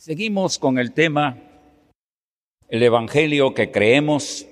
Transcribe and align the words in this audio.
Seguimos 0.00 0.58
con 0.58 0.78
el 0.78 0.92
tema, 0.92 1.36
el 2.70 2.82
Evangelio 2.82 3.52
que 3.52 3.70
creemos, 3.70 4.46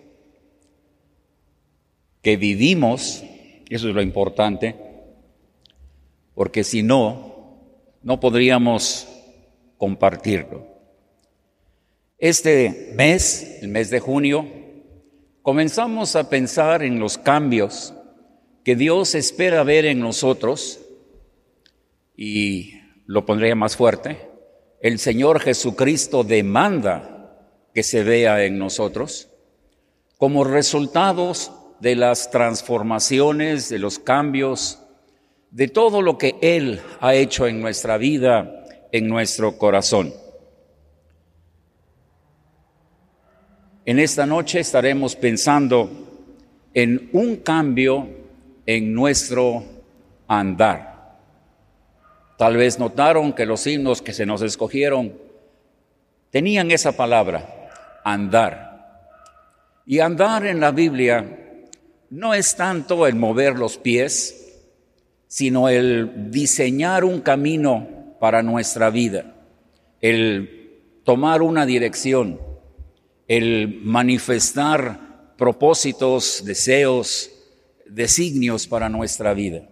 que 2.21 2.37
vivimos, 2.37 3.25
eso 3.71 3.89
es 3.89 3.95
lo 3.95 4.03
importante, 4.03 4.77
porque 6.35 6.65
si 6.65 6.83
no, 6.83 7.57
no 8.03 8.21
podríamos 8.21 9.09
compartirlo. 9.79 10.67
Este 12.19 12.93
mes, 12.95 13.61
el 13.63 13.69
mes 13.69 13.89
de 13.89 14.01
junio, 14.01 14.47
comenzamos 15.41 16.15
a 16.15 16.29
pensar 16.29 16.83
en 16.83 17.01
los 17.01 17.17
cambios 17.17 17.95
que 18.65 18.77
Dios 18.77 19.15
espera 19.15 19.63
ver 19.63 19.87
en 19.87 19.99
nosotros 19.99 20.79
y 22.15 22.75
lo 23.07 23.25
pondría 23.25 23.55
más 23.55 23.79
fuerte, 23.79 24.28
el 24.81 24.99
Señor 24.99 25.41
Jesucristo 25.41 26.25
demanda 26.25 27.35
que 27.75 27.83
se 27.83 28.03
vea 28.03 28.45
en 28.45 28.59
nosotros 28.59 29.29
como 30.17 30.45
resultados 30.45 31.53
de 31.81 31.95
las 31.95 32.31
transformaciones, 32.31 33.69
de 33.69 33.79
los 33.79 33.99
cambios, 33.99 34.81
de 35.51 35.69
todo 35.69 36.03
lo 36.03 36.19
que 36.19 36.37
Él 36.43 36.81
ha 37.01 37.15
hecho 37.15 37.47
en 37.47 37.61
nuestra 37.61 37.97
vida, 37.99 38.65
en 38.91 39.09
nuestro 39.09 39.57
corazón. 39.59 40.13
En 43.85 43.99
esta 43.99 44.27
noche 44.27 44.61
estaremos 44.61 45.17
pensando 45.17 45.89
en 46.75 47.09
un 47.13 47.37
cambio 47.37 48.09
en 48.67 48.93
nuestro 48.93 49.65
andar. 50.27 50.98
Tal 52.39 52.57
vez 52.57 52.79
notaron 52.79 53.33
que 53.33 53.47
los 53.47 53.67
himnos 53.67 54.01
que 54.01 54.13
se 54.13 54.25
nos 54.25 54.43
escogieron 54.43 55.13
tenían 56.31 56.71
esa 56.71 56.93
palabra, 56.93 57.69
andar. 58.05 59.03
Y 59.85 59.99
andar 59.99 60.47
en 60.47 60.61
la 60.61 60.71
Biblia 60.71 61.67
no 62.11 62.35
es 62.35 62.55
tanto 62.55 63.09
el 63.09 63.17
mover 63.17 63.59
los 63.59 63.77
pies, 63.77 64.55
sino 65.27 65.69
el 65.69 66.31
diseñar 66.31 67.05
un 67.05 67.23
camino 67.23 68.15
para 68.21 68.45
nuestra 68.45 68.91
vida, 68.91 69.35
el 70.01 71.03
tomar 71.03 71.43
una 71.43 71.67
dirección, 71.67 72.41
el 73.27 73.81
manifestar 73.83 75.35
propósitos, 75.37 76.45
deseos, 76.45 77.33
designios 77.85 78.69
para 78.69 78.89
nuestra 78.89 79.35
vida, 79.35 79.69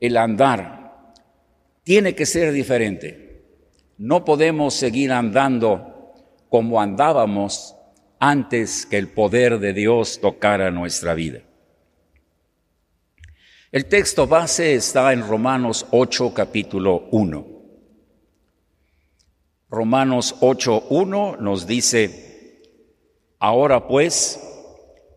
el 0.00 0.16
andar 0.16 0.83
tiene 1.84 2.14
que 2.14 2.26
ser 2.26 2.52
diferente. 2.52 3.42
No 3.98 4.24
podemos 4.24 4.74
seguir 4.74 5.12
andando 5.12 6.12
como 6.48 6.80
andábamos 6.80 7.76
antes 8.18 8.86
que 8.86 8.96
el 8.96 9.08
poder 9.08 9.60
de 9.60 9.72
Dios 9.72 10.20
tocara 10.20 10.70
nuestra 10.70 11.14
vida. 11.14 11.42
El 13.70 13.86
texto 13.86 14.26
base 14.26 14.74
está 14.74 15.12
en 15.12 15.26
Romanos 15.26 15.86
8, 15.90 16.32
capítulo 16.32 17.08
1. 17.10 17.46
Romanos 19.68 20.36
8, 20.40 20.86
1 20.88 21.36
nos 21.40 21.66
dice, 21.66 22.62
ahora 23.40 23.88
pues, 23.88 24.40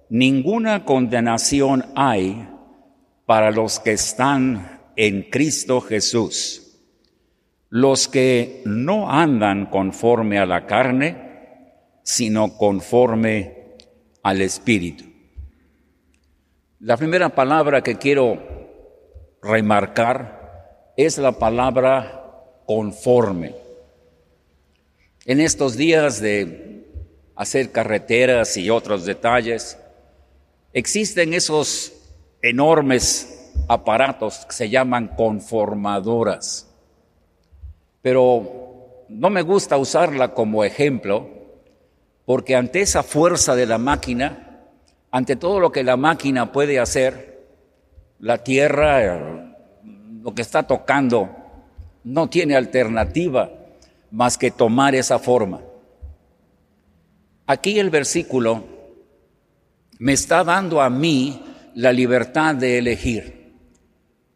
ninguna 0.09 0.85
condenación 0.85 1.85
hay 1.95 2.49
para 3.25 3.51
los 3.51 3.79
que 3.79 3.91
están 3.91 4.76
en 4.97 5.29
Cristo 5.29 5.79
Jesús. 5.79 6.63
Los 7.69 8.07
que 8.07 8.63
no 8.65 9.09
andan 9.09 9.67
conforme 9.67 10.39
a 10.39 10.45
la 10.45 10.65
carne, 10.65 11.69
sino 12.03 12.57
conforme 12.57 13.75
al 14.23 14.41
Espíritu. 14.41 15.05
La 16.79 16.97
primera 16.97 17.29
palabra 17.29 17.81
que 17.81 17.97
quiero 17.97 19.37
remarcar 19.41 20.93
es 20.97 21.17
la 21.17 21.33
palabra 21.33 22.33
conforme. 22.65 23.55
En 25.25 25.41
estos 25.41 25.77
días 25.77 26.21
de 26.21 26.85
hacer 27.35 27.71
carreteras 27.71 28.57
y 28.57 28.69
otros 28.69 29.05
detalles, 29.05 29.77
existen 30.73 31.33
esos 31.33 31.93
enormes 32.41 33.36
aparatos 33.67 34.45
que 34.45 34.53
se 34.53 34.69
llaman 34.69 35.09
conformadoras. 35.09 36.67
Pero 38.01 39.05
no 39.09 39.29
me 39.29 39.41
gusta 39.41 39.77
usarla 39.77 40.33
como 40.33 40.63
ejemplo 40.63 41.29
porque 42.25 42.55
ante 42.55 42.81
esa 42.81 43.03
fuerza 43.03 43.55
de 43.55 43.65
la 43.65 43.77
máquina, 43.77 44.59
ante 45.11 45.35
todo 45.35 45.59
lo 45.59 45.71
que 45.71 45.83
la 45.83 45.95
máquina 45.95 46.51
puede 46.51 46.79
hacer, 46.79 47.45
la 48.19 48.43
Tierra, 48.43 49.55
lo 50.21 50.33
que 50.35 50.41
está 50.41 50.63
tocando, 50.63 51.29
no 52.03 52.29
tiene 52.29 52.55
alternativa 52.55 53.49
más 54.11 54.37
que 54.37 54.51
tomar 54.51 54.95
esa 54.95 55.19
forma. 55.19 55.61
Aquí 57.45 57.79
el 57.79 57.89
versículo 57.89 58.63
me 59.99 60.13
está 60.13 60.43
dando 60.43 60.81
a 60.81 60.89
mí 60.89 61.41
la 61.75 61.93
libertad 61.93 62.55
de 62.55 62.77
elegir 62.77 63.36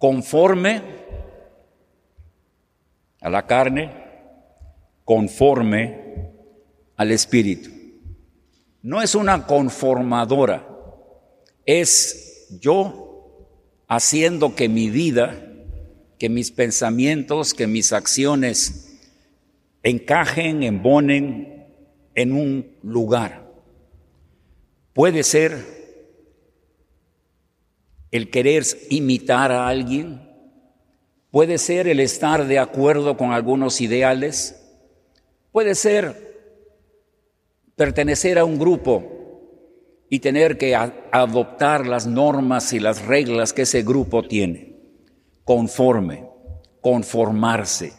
conforme 0.01 0.81
a 3.22 3.29
la 3.29 3.45
carne, 3.45 3.91
conforme 5.06 6.31
al 6.95 7.12
Espíritu. 7.12 7.69
No 8.81 9.00
es 9.00 9.13
una 9.13 9.45
conformadora, 9.45 10.67
es 11.67 12.47
yo 12.59 13.45
haciendo 13.88 14.56
que 14.56 14.67
mi 14.69 14.89
vida, 14.89 15.53
que 16.18 16.29
mis 16.29 16.50
pensamientos, 16.50 17.53
que 17.53 17.68
mis 17.68 17.94
acciones 17.94 19.00
encajen, 19.83 20.63
embonen 20.63 21.68
en 22.16 22.31
un 22.31 22.75
lugar. 22.81 23.47
Puede 24.94 25.22
ser 25.22 25.81
el 28.11 28.29
querer 28.29 28.66
imitar 28.89 29.51
a 29.51 29.67
alguien, 29.67 30.29
puede 31.31 31.57
ser 31.57 31.88
el 31.88 31.99
estar 31.99 32.45
de 32.45 32.59
acuerdo 32.59 33.17
con 33.17 33.31
algunos 33.31 33.79
ideales, 33.79 34.61
puede 35.51 35.75
ser 35.75 36.31
pertenecer 37.75 38.38
a 38.38 38.45
un 38.45 38.59
grupo 38.59 39.21
y 40.09 40.19
tener 40.19 40.57
que 40.57 40.75
adoptar 40.75 41.88
las 41.88 42.05
normas 42.05 42.73
y 42.73 42.79
las 42.79 43.05
reglas 43.05 43.53
que 43.53 43.61
ese 43.61 43.81
grupo 43.81 44.23
tiene, 44.27 44.75
conforme, 45.45 46.27
conformarse. 46.81 47.94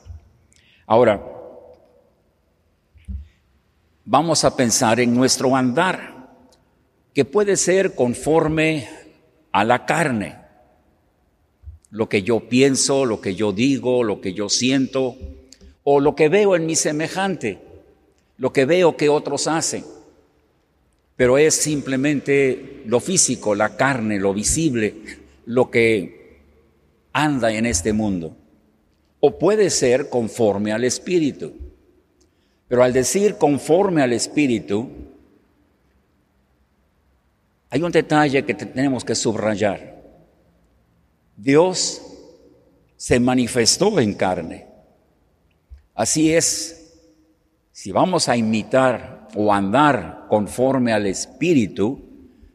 Ahora, 0.86 1.26
vamos 4.04 4.44
a 4.44 4.54
pensar 4.54 5.00
en 5.00 5.14
nuestro 5.14 5.56
andar, 5.56 6.28
que 7.14 7.24
puede 7.24 7.56
ser 7.56 7.94
conforme 7.94 8.88
a 9.52 9.64
la 9.64 9.86
carne. 9.86 10.36
Lo 11.90 12.08
que 12.08 12.22
yo 12.22 12.48
pienso, 12.48 13.04
lo 13.04 13.20
que 13.20 13.34
yo 13.34 13.52
digo, 13.52 14.02
lo 14.02 14.20
que 14.20 14.32
yo 14.32 14.48
siento, 14.48 15.16
o 15.84 16.00
lo 16.00 16.14
que 16.14 16.28
veo 16.28 16.56
en 16.56 16.66
mi 16.66 16.74
semejante, 16.74 17.58
lo 18.38 18.52
que 18.52 18.64
veo 18.64 18.96
que 18.96 19.08
otros 19.08 19.46
hacen. 19.46 19.84
Pero 21.16 21.36
es 21.36 21.54
simplemente 21.54 22.82
lo 22.86 22.98
físico, 22.98 23.54
la 23.54 23.76
carne, 23.76 24.18
lo 24.18 24.32
visible, 24.32 24.94
lo 25.44 25.70
que 25.70 26.40
anda 27.12 27.52
en 27.52 27.66
este 27.66 27.92
mundo. 27.92 28.34
O 29.20 29.38
puede 29.38 29.70
ser 29.70 30.08
conforme 30.08 30.72
al 30.72 30.84
Espíritu. 30.84 31.52
Pero 32.68 32.82
al 32.82 32.92
decir 32.92 33.36
conforme 33.36 34.02
al 34.02 34.14
Espíritu, 34.14 34.88
hay 37.72 37.82
un 37.82 37.90
detalle 37.90 38.44
que 38.44 38.52
tenemos 38.52 39.02
que 39.02 39.14
subrayar. 39.14 39.98
Dios 41.34 42.02
se 42.98 43.18
manifestó 43.18 43.98
en 43.98 44.12
carne. 44.12 44.66
Así 45.94 46.34
es, 46.34 46.92
si 47.72 47.90
vamos 47.90 48.28
a 48.28 48.36
imitar 48.36 49.26
o 49.34 49.54
andar 49.54 50.26
conforme 50.28 50.92
al 50.92 51.06
Espíritu, 51.06 51.98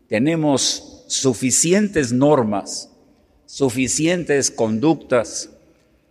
tenemos 0.07 1.03
suficientes 1.07 2.13
normas, 2.13 2.91
suficientes 3.47 4.51
conductas, 4.51 5.49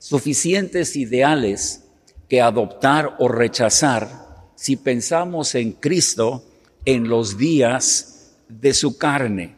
suficientes 0.00 0.96
ideales 0.96 1.84
que 2.28 2.40
adoptar 2.40 3.14
o 3.20 3.28
rechazar 3.28 4.08
si 4.56 4.74
pensamos 4.74 5.54
en 5.54 5.70
Cristo 5.70 6.42
en 6.84 7.08
los 7.08 7.38
días 7.38 8.14
de 8.48 8.74
su 8.74 8.96
carne. 8.98 9.56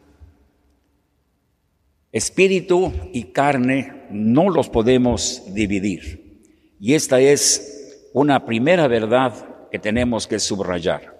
Espíritu 2.11 2.93
y 3.13 3.25
carne 3.25 4.07
no 4.11 4.49
los 4.49 4.69
podemos 4.69 5.43
dividir. 5.53 6.43
Y 6.81 6.95
esta 6.95 7.21
es 7.21 8.09
una 8.13 8.45
primera 8.45 8.89
verdad 8.89 9.69
que 9.71 9.79
tenemos 9.79 10.27
que 10.27 10.39
subrayar. 10.39 11.19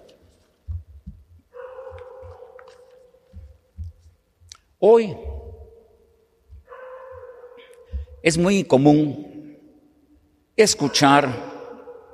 Hoy 4.79 5.15
es 8.23 8.37
muy 8.37 8.63
común 8.63 9.57
escuchar 10.55 11.49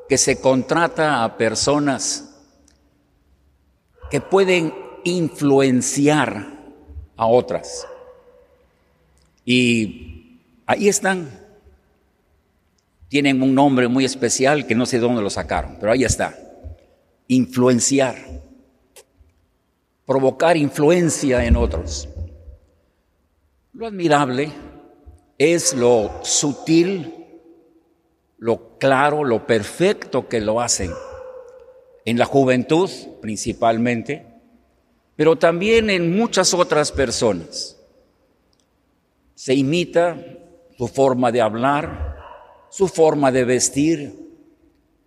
que 0.10 0.18
se 0.18 0.40
contrata 0.40 1.24
a 1.24 1.38
personas 1.38 2.36
que 4.10 4.22
pueden 4.22 4.85
influenciar 5.06 6.48
a 7.16 7.28
otras. 7.28 7.88
Y 9.46 10.42
ahí 10.66 10.90
están. 10.90 11.30
Tienen 13.08 13.42
un 13.42 13.56
nombre 13.56 13.88
muy 13.88 14.04
especial 14.04 14.68
que 14.68 14.76
no 14.76 14.86
sé 14.86 14.98
de 14.98 15.04
dónde 15.04 15.22
lo 15.22 15.30
sacaron, 15.30 15.78
pero 15.80 15.94
ahí 15.94 16.04
está. 16.04 16.38
Influenciar. 17.28 18.16
Provocar 20.06 20.58
influencia 20.58 21.46
en 21.46 21.56
otros. 21.56 22.10
Lo 23.74 23.88
admirable 23.88 24.52
es 25.38 25.74
lo 25.74 26.24
sutil, 26.24 27.14
lo 28.38 28.78
claro, 28.78 29.24
lo 29.24 29.46
perfecto 29.46 30.28
que 30.28 30.42
lo 30.42 30.62
hacen. 30.62 30.92
En 32.06 32.18
la 32.18 32.26
juventud 32.26 32.90
principalmente, 33.22 34.35
pero 35.16 35.38
también 35.38 35.90
en 35.90 36.16
muchas 36.16 36.54
otras 36.54 36.92
personas. 36.92 37.78
Se 39.34 39.54
imita 39.54 40.18
su 40.78 40.88
forma 40.88 41.32
de 41.32 41.42
hablar, 41.42 42.18
su 42.70 42.88
forma 42.88 43.32
de 43.32 43.46
vestir, 43.46 44.26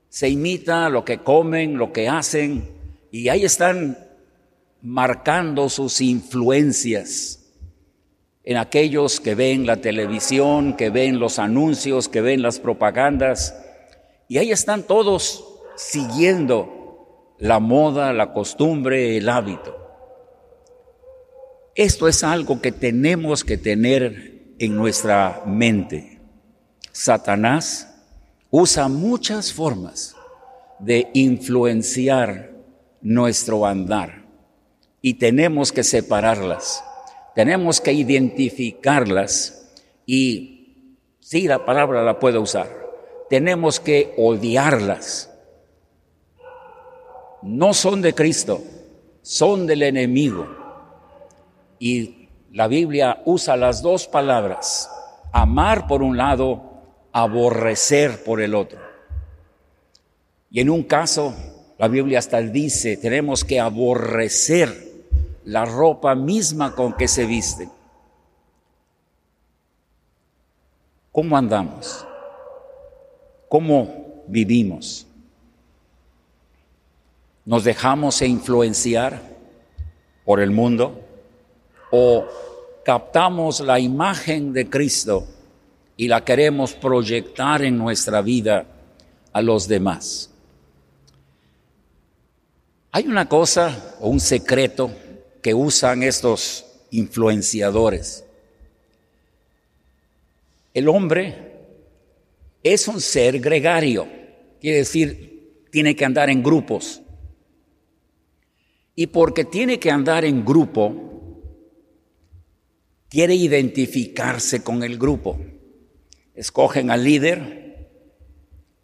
se 0.09 0.29
imita 0.29 0.89
lo 0.89 1.05
que 1.05 1.19
comen, 1.19 1.77
lo 1.77 1.93
que 1.93 2.09
hacen, 2.09 2.69
y 3.11 3.29
ahí 3.29 3.45
están 3.45 3.99
marcando 4.81 5.69
sus 5.69 6.01
influencias 6.01 7.39
en 8.45 8.57
aquellos 8.57 9.21
que 9.21 9.35
ven 9.35 9.67
la 9.67 9.77
televisión, 9.77 10.75
que 10.75 10.89
ven 10.89 11.19
los 11.19 11.39
anuncios, 11.39 12.09
que 12.09 12.23
ven 12.23 12.41
las 12.41 12.59
propagandas, 12.59 13.55
y 14.29 14.39
ahí 14.39 14.51
están 14.51 14.85
todos 14.85 15.45
siguiendo 15.77 17.35
la 17.39 17.61
moda, 17.61 18.13
la 18.15 18.33
costumbre, 18.33 19.19
el 19.19 19.29
hábito. 19.29 19.88
Esto 21.79 22.09
es 22.09 22.25
algo 22.25 22.61
que 22.61 22.73
tenemos 22.73 23.45
que 23.45 23.57
tener 23.57 24.57
en 24.59 24.75
nuestra 24.75 25.45
mente. 25.47 26.19
Satanás 26.91 28.03
usa 28.51 28.89
muchas 28.89 29.53
formas 29.53 30.17
de 30.81 31.09
influenciar 31.15 32.51
nuestro 33.01 33.65
andar 33.65 34.25
y 35.01 35.15
tenemos 35.15 35.71
que 35.71 35.85
separarlas. 35.85 36.83
Tenemos 37.37 37.81
que 37.81 37.93
identificarlas 37.93 39.71
y, 40.05 40.97
sí, 41.21 41.47
la 41.47 41.65
palabra 41.65 42.03
la 42.03 42.19
puedo 42.19 42.41
usar, 42.41 42.69
tenemos 43.31 43.79
que 43.79 44.15
odiarlas. 44.17 45.33
No 47.41 47.73
son 47.73 48.03
de 48.03 48.17
Cristo, 48.17 48.65
son 49.23 49.65
del 49.69 49.85
enemigo. 49.85 50.58
Y 51.79 52.29
la 52.53 52.69
Biblia 52.69 53.23
usa 53.25 53.57
las 53.57 53.83
dos 53.83 54.07
palabras, 54.07 54.91
amar 55.33 55.87
por 55.87 56.03
un 56.03 56.17
lado, 56.17 56.63
aborrecer 57.13 58.25
por 58.25 58.41
el 58.41 58.55
otro. 58.55 58.81
Y 60.51 60.61
en 60.61 60.71
un 60.71 60.83
caso, 60.83 61.35
la 61.79 61.89
Biblia 61.89 62.19
hasta 62.19 62.41
dice, 62.41 62.97
tenemos 62.97 63.45
que 63.45 63.61
aborrecer 63.61 64.89
la 65.45 65.65
ropa 65.65 66.15
misma 66.15 66.75
con 66.75 66.95
que 66.95 67.07
se 67.07 67.27
visten. 67.27 67.71
¿Cómo 71.13 71.37
andamos? 71.37 72.07
¿Cómo 73.49 74.23
vivimos? 74.27 75.07
¿Nos 77.45 77.65
dejamos 77.65 78.21
influenciar 78.23 79.23
por 80.25 80.41
el 80.41 80.51
mundo? 80.51 81.08
¿O 81.91 82.27
captamos 82.85 83.61
la 83.61 83.79
imagen 83.79 84.53
de 84.53 84.69
Cristo 84.69 85.27
y 85.97 86.09
la 86.09 86.25
queremos 86.25 86.75
proyectar 86.75 87.63
en 87.63 87.79
nuestra 87.79 88.23
vida 88.23 88.67
a 89.33 89.43
los 89.43 89.69
demás? 89.69 90.31
Hay 92.93 93.07
una 93.07 93.29
cosa 93.29 93.97
o 94.01 94.09
un 94.09 94.21
secreto 94.21 94.91
que 95.43 95.55
usan 95.55 96.03
estos 96.03 96.65
influenciadores. 96.91 98.25
El 100.75 100.89
hombre 100.89 101.49
es 102.63 102.89
un 102.89 103.01
ser 103.01 103.41
gregario, 103.41 104.09
quiere 104.61 104.79
decir, 104.79 105.67
tiene 105.71 105.95
que 105.95 106.05
andar 106.05 106.31
en 106.31 106.43
grupos. 106.43 107.03
Y 108.95 109.07
porque 109.09 109.45
tiene 109.45 109.79
que 109.79 109.91
andar 109.91 110.25
en 110.25 110.45
grupo, 110.45 111.18
quiere 113.09 113.35
identificarse 113.35 114.63
con 114.63 114.83
el 114.83 114.99
grupo. 114.99 115.39
Escogen 116.35 116.91
al 116.91 117.05
líder 117.05 117.89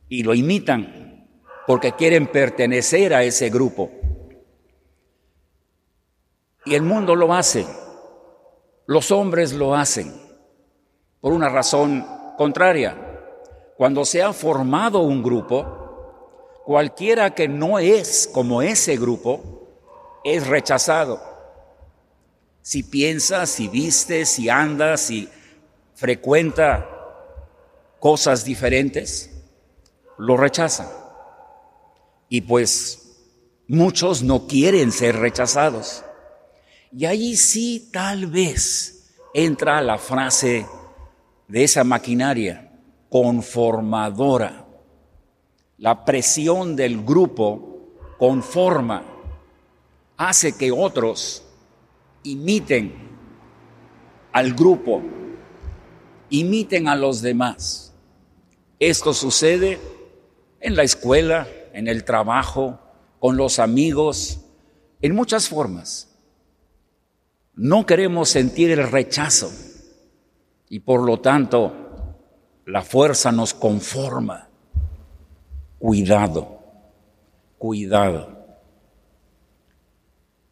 y 0.08 0.22
lo 0.22 0.34
imitan 0.34 1.28
porque 1.66 1.92
quieren 1.92 2.26
pertenecer 2.26 3.14
a 3.14 3.22
ese 3.22 3.50
grupo. 3.50 3.90
Y 6.66 6.74
el 6.74 6.82
mundo 6.82 7.14
lo 7.14 7.34
hace, 7.34 7.66
los 8.86 9.10
hombres 9.10 9.52
lo 9.52 9.74
hacen, 9.74 10.12
por 11.20 11.32
una 11.32 11.48
razón 11.48 12.04
contraria. 12.36 12.96
Cuando 13.76 14.04
se 14.04 14.22
ha 14.22 14.32
formado 14.32 15.00
un 15.00 15.22
grupo, 15.22 16.62
cualquiera 16.64 17.34
que 17.34 17.48
no 17.48 17.78
es 17.78 18.30
como 18.32 18.62
ese 18.62 18.96
grupo 18.96 19.68
es 20.24 20.46
rechazado. 20.46 21.33
Si 22.64 22.82
piensa, 22.82 23.44
si 23.44 23.68
viste, 23.68 24.24
si 24.24 24.48
anda, 24.48 24.96
si 24.96 25.28
frecuenta 25.92 26.88
cosas 28.00 28.42
diferentes, 28.42 29.30
lo 30.16 30.38
rechazan. 30.38 30.88
Y 32.30 32.40
pues 32.40 33.18
muchos 33.68 34.22
no 34.22 34.46
quieren 34.46 34.92
ser 34.92 35.16
rechazados. 35.16 36.04
Y 36.90 37.04
ahí 37.04 37.36
sí 37.36 37.90
tal 37.92 38.28
vez 38.28 39.12
entra 39.34 39.82
la 39.82 39.98
frase 39.98 40.66
de 41.46 41.64
esa 41.64 41.84
maquinaria 41.84 42.72
conformadora. 43.10 44.64
La 45.76 46.02
presión 46.06 46.76
del 46.76 47.04
grupo 47.04 48.16
conforma, 48.16 49.04
hace 50.16 50.56
que 50.56 50.72
otros 50.72 51.44
imiten 52.24 52.92
al 54.32 54.52
grupo, 54.54 55.02
imiten 56.30 56.88
a 56.88 56.96
los 56.96 57.22
demás. 57.22 57.94
Esto 58.80 59.14
sucede 59.14 59.78
en 60.60 60.74
la 60.74 60.82
escuela, 60.82 61.46
en 61.72 61.86
el 61.86 62.04
trabajo, 62.04 62.80
con 63.20 63.36
los 63.36 63.58
amigos, 63.58 64.40
en 65.00 65.14
muchas 65.14 65.48
formas. 65.48 66.10
No 67.54 67.86
queremos 67.86 68.28
sentir 68.30 68.70
el 68.72 68.90
rechazo 68.90 69.50
y 70.68 70.80
por 70.80 71.02
lo 71.02 71.20
tanto 71.20 71.72
la 72.66 72.82
fuerza 72.82 73.30
nos 73.30 73.54
conforma. 73.54 74.48
Cuidado, 75.78 76.58
cuidado. 77.58 78.33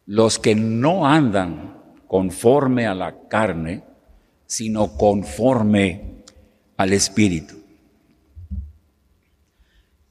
Los 0.05 0.39
que 0.39 0.55
no 0.55 1.07
andan 1.07 1.81
conforme 2.07 2.85
a 2.85 2.93
la 2.93 3.27
carne, 3.27 3.83
sino 4.45 4.97
conforme 4.97 6.23
al 6.77 6.93
Espíritu. 6.93 7.55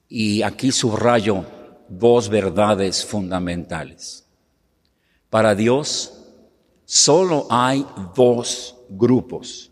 Y 0.08 0.42
aquí 0.42 0.72
subrayo 0.72 1.44
dos 1.88 2.28
verdades 2.28 3.04
fundamentales. 3.04 4.26
Para 5.30 5.54
Dios, 5.54 6.26
solo 6.84 7.46
hay 7.50 7.86
dos 8.14 8.76
grupos. 8.90 9.70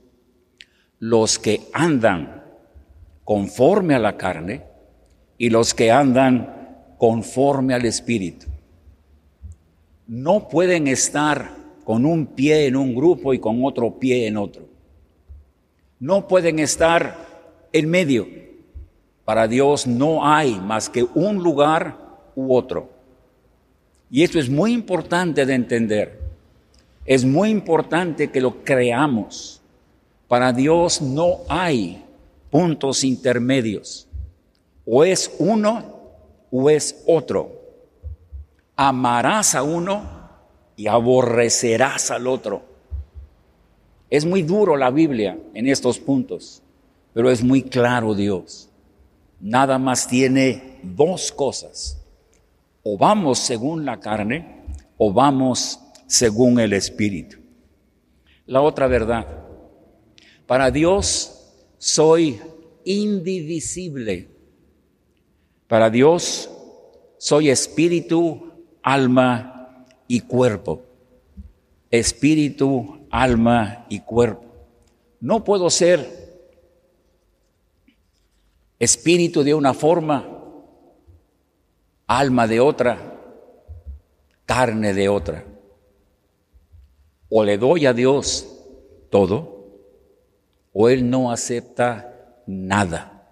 Los 0.99 1.39
que 1.39 1.69
andan 1.73 2.45
conforme 3.25 3.95
a 3.95 3.99
la 3.99 4.17
carne 4.17 4.65
y 5.37 5.50
los 5.50 5.75
que 5.75 5.91
andan 5.91 6.95
conforme 6.99 7.75
al 7.75 7.85
Espíritu. 7.85 8.47
No 10.11 10.49
pueden 10.49 10.88
estar 10.88 11.55
con 11.85 12.05
un 12.05 12.26
pie 12.26 12.67
en 12.67 12.75
un 12.75 12.97
grupo 12.97 13.33
y 13.33 13.38
con 13.38 13.64
otro 13.64 14.00
pie 14.00 14.26
en 14.26 14.38
otro. 14.38 14.64
No 16.00 16.26
pueden 16.26 16.59
estar 16.59 17.14
en 17.73 17.88
medio. 17.88 18.26
Para 19.25 19.47
Dios 19.47 19.87
no 19.87 20.26
hay 20.26 20.57
más 20.57 20.88
que 20.88 21.05
un 21.05 21.37
lugar 21.45 21.97
u 22.35 22.52
otro. 22.57 22.90
Y 24.11 24.25
esto 24.25 24.40
es 24.40 24.50
muy 24.50 24.73
importante 24.73 25.47
de 25.47 25.55
entender. 25.55 26.19
Es 27.07 27.25
muy 27.25 27.50
importante 27.50 28.33
que 28.33 28.40
lo 28.40 28.64
creamos. 28.64 29.61
Para 30.26 30.52
Dios 30.52 31.00
no 31.00 31.37
hay 31.49 32.02
puntos 32.50 33.05
intermedios. 33.05 34.09
O 34.85 35.05
es 35.05 35.33
uno 35.38 35.85
o 36.50 36.69
es 36.69 37.00
otro. 37.07 37.60
Amarás 38.83 39.55
a 39.55 39.63
uno 39.63 40.09
y 40.75 40.87
aborrecerás 40.87 42.11
al 42.11 42.27
otro. 42.27 42.63
Es 44.09 44.25
muy 44.25 44.43
duro 44.43 44.75
la 44.79 44.91
Biblia 44.91 45.39
en 45.53 45.69
estos 45.69 45.99
puntos, 45.99 46.63
pero 47.13 47.31
es 47.31 47.45
muy 47.45 47.61
claro 47.61 48.15
Dios. 48.15 48.71
Nada 49.39 49.79
más 49.79 50.09
tiene 50.09 50.81
dos 50.83 51.31
cosas. 51.31 52.03
O 52.83 52.97
vamos 52.97 53.41
según 53.41 53.85
la 53.85 54.01
carne 54.01 54.63
o 54.97 55.13
vamos 55.13 55.79
según 56.07 56.59
el 56.59 56.73
Espíritu. 56.73 57.37
La 58.47 58.63
otra 58.63 58.87
verdad. 58.87 59.27
Para 60.47 60.71
Dios 60.71 61.53
soy 61.77 62.41
indivisible. 62.87 64.31
Para 65.69 65.91
Dios 65.91 66.49
soy 67.19 67.51
espíritu, 67.51 68.50
alma 68.83 69.85
y 70.09 70.21
cuerpo. 70.21 70.83
Espíritu, 71.91 73.07
alma 73.11 73.87
y 73.89 74.01
cuerpo. 74.01 74.45
No 75.21 75.45
puedo 75.45 75.69
ser 75.71 76.21
espíritu 78.79 79.43
de 79.43 79.55
una 79.55 79.75
forma, 79.75 80.27
alma 82.07 82.47
de 82.47 82.61
otra, 82.61 83.19
carne 84.47 84.95
de 84.95 85.09
otra. 85.09 85.45
O 87.29 87.45
le 87.45 87.59
doy 87.59 87.87
a 87.87 87.93
Dios 87.93 88.49
todo, 89.11 89.61
o 90.73 90.89
Él 90.89 91.09
no 91.11 91.31
acepta 91.31 92.43
nada. 92.47 93.29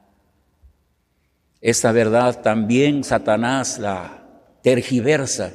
Esta 1.60 1.90
verdad 1.90 2.42
también 2.42 3.02
Satanás 3.02 3.78
la 3.78 4.27
tergiversa 4.62 5.54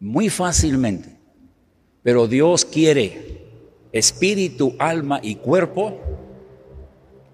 muy 0.00 0.28
fácilmente. 0.28 1.16
Pero 2.02 2.26
Dios 2.26 2.64
quiere 2.64 3.42
espíritu, 3.92 4.74
alma 4.78 5.20
y 5.22 5.36
cuerpo 5.36 6.00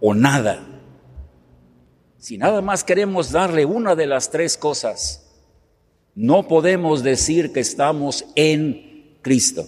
o 0.00 0.14
nada. 0.14 0.66
Si 2.18 2.36
nada 2.36 2.60
más 2.60 2.84
queremos 2.84 3.30
darle 3.30 3.64
una 3.64 3.94
de 3.94 4.06
las 4.06 4.30
tres 4.30 4.56
cosas, 4.56 5.24
no 6.14 6.48
podemos 6.48 7.02
decir 7.02 7.52
que 7.52 7.60
estamos 7.60 8.24
en 8.34 9.16
Cristo. 9.22 9.64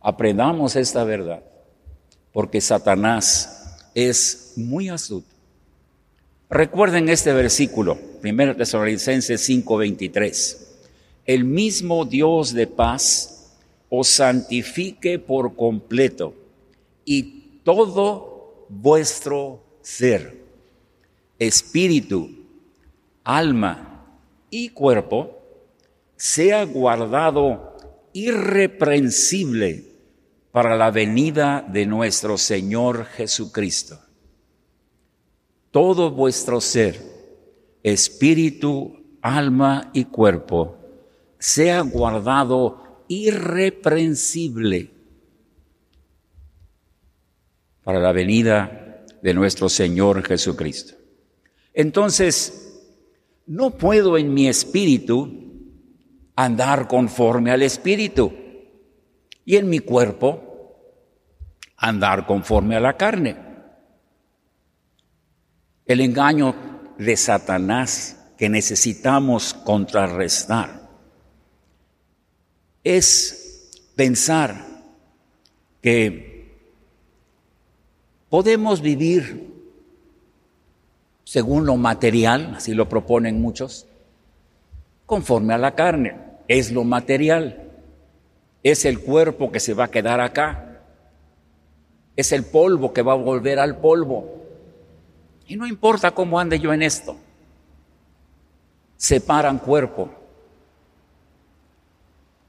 Aprendamos 0.00 0.76
esta 0.76 1.04
verdad, 1.04 1.42
porque 2.32 2.60
Satanás 2.60 3.76
es 3.94 4.54
muy 4.56 4.88
astuto. 4.88 5.37
Recuerden 6.50 7.10
este 7.10 7.34
versículo, 7.34 7.98
1 8.22 8.56
Tesalonicenses 8.56 9.42
5:23. 9.46 10.78
El 11.26 11.44
mismo 11.44 12.06
Dios 12.06 12.54
de 12.54 12.66
paz 12.66 13.52
os 13.90 14.08
santifique 14.08 15.18
por 15.18 15.56
completo 15.56 16.32
y 17.04 17.60
todo 17.64 18.64
vuestro 18.70 19.62
ser, 19.82 20.42
espíritu, 21.38 22.30
alma 23.24 24.06
y 24.48 24.70
cuerpo, 24.70 25.38
sea 26.16 26.64
guardado 26.64 27.76
irreprensible 28.14 29.84
para 30.50 30.78
la 30.78 30.90
venida 30.90 31.62
de 31.68 31.84
nuestro 31.84 32.38
Señor 32.38 33.04
Jesucristo. 33.04 34.07
Todo 35.70 36.10
vuestro 36.10 36.60
ser, 36.60 37.00
espíritu, 37.82 39.04
alma 39.20 39.90
y 39.92 40.04
cuerpo, 40.04 40.76
sea 41.38 41.80
guardado 41.82 43.04
irreprensible 43.08 44.90
para 47.84 48.00
la 48.00 48.12
venida 48.12 49.04
de 49.22 49.34
nuestro 49.34 49.68
Señor 49.68 50.22
Jesucristo. 50.22 50.94
Entonces, 51.72 52.82
no 53.46 53.70
puedo 53.70 54.18
en 54.18 54.34
mi 54.34 54.48
espíritu 54.48 55.32
andar 56.36 56.86
conforme 56.86 57.50
al 57.50 57.62
espíritu 57.62 58.32
y 59.44 59.56
en 59.56 59.68
mi 59.68 59.78
cuerpo 59.78 60.48
andar 61.76 62.26
conforme 62.26 62.76
a 62.76 62.80
la 62.80 62.96
carne. 62.96 63.47
El 65.88 66.02
engaño 66.02 66.54
de 66.98 67.16
Satanás 67.16 68.16
que 68.36 68.50
necesitamos 68.50 69.54
contrarrestar 69.54 70.82
es 72.84 73.70
pensar 73.96 74.64
que 75.80 76.56
podemos 78.28 78.82
vivir 78.82 79.48
según 81.24 81.64
lo 81.64 81.76
material, 81.76 82.54
así 82.56 82.74
lo 82.74 82.88
proponen 82.88 83.40
muchos, 83.40 83.86
conforme 85.06 85.54
a 85.54 85.58
la 85.58 85.74
carne. 85.74 86.16
Es 86.48 86.70
lo 86.70 86.84
material, 86.84 87.70
es 88.62 88.84
el 88.84 89.00
cuerpo 89.00 89.50
que 89.50 89.60
se 89.60 89.72
va 89.74 89.84
a 89.84 89.90
quedar 89.90 90.20
acá, 90.20 90.82
es 92.14 92.32
el 92.32 92.44
polvo 92.44 92.92
que 92.92 93.02
va 93.02 93.12
a 93.12 93.16
volver 93.16 93.58
al 93.58 93.78
polvo. 93.78 94.47
Y 95.48 95.56
no 95.56 95.66
importa 95.66 96.10
cómo 96.10 96.38
ande 96.38 96.60
yo 96.60 96.74
en 96.74 96.82
esto, 96.82 97.16
separan 98.98 99.58
cuerpo 99.58 100.10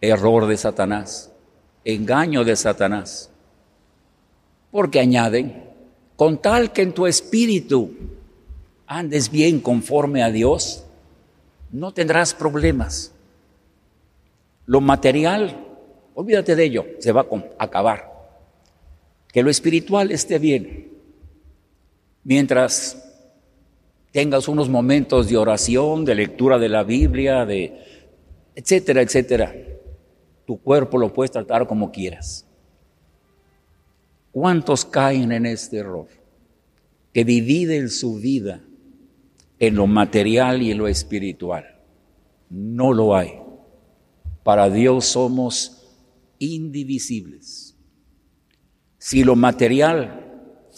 error 0.02 0.46
de 0.48 0.58
Satanás, 0.58 1.32
engaño 1.86 2.44
de 2.44 2.58
Satanás. 2.58 3.30
Porque 4.70 5.00
añaden, 5.00 5.64
con 6.18 6.42
tal 6.42 6.74
que 6.74 6.82
en 6.82 6.94
tu 6.94 7.08
espíritu 7.08 7.92
andes 8.86 9.32
bien 9.32 9.62
conforme 9.62 10.22
a 10.22 10.30
Dios, 10.30 10.86
no 11.72 11.94
tendrás 11.94 12.34
problemas. 12.34 13.14
Lo 14.66 14.82
material, 14.82 15.66
olvídate 16.16 16.56
de 16.58 16.66
ello, 16.66 16.86
se 17.00 17.14
va 17.14 17.22
a 17.22 17.64
acabar. 17.64 18.12
Que 19.32 19.42
lo 19.42 19.50
espiritual 19.50 20.12
esté 20.12 20.38
bien. 20.38 20.99
Mientras 22.30 22.96
tengas 24.12 24.48
unos 24.48 24.70
momentos 24.70 25.28
de 25.30 25.36
oración, 25.36 26.06
de 26.06 26.14
lectura 26.14 26.60
de 26.60 26.70
la 26.70 26.84
Biblia, 26.84 27.44
de 27.44 27.74
etcétera, 28.54 29.02
etcétera 29.02 29.52
tu 30.46 30.62
cuerpo 30.62 31.00
lo 31.00 31.12
puedes 31.12 31.32
tratar 31.32 31.66
como 31.66 31.92
quieras. 31.92 32.46
¿Cuántos 34.32 34.86
caen 34.86 35.32
en 35.32 35.48
este 35.48 35.78
error? 35.78 36.06
Que 37.16 37.26
dividen 37.26 37.90
su 37.90 38.18
vida 38.18 38.62
en 39.58 39.74
lo 39.74 39.88
material 39.88 40.62
y 40.62 40.70
en 40.70 40.78
lo 40.78 40.88
espiritual. 40.88 41.80
No 42.52 42.94
lo 42.94 43.16
hay. 43.16 43.40
Para 44.44 44.70
Dios 44.70 45.06
somos 45.06 45.84
indivisibles. 46.38 47.76
Si 49.00 49.24
lo 49.24 49.36
material 49.36 50.29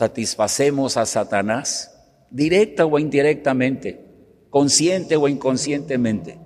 satisfacemos 0.02 0.98
a 0.98 1.06
Satanás, 1.06 1.96
directa 2.32 2.88
o 2.88 2.98
indirectamente, 2.98 4.04
consciente 4.50 5.16
o 5.16 5.28
inconscientemente, 5.28 6.40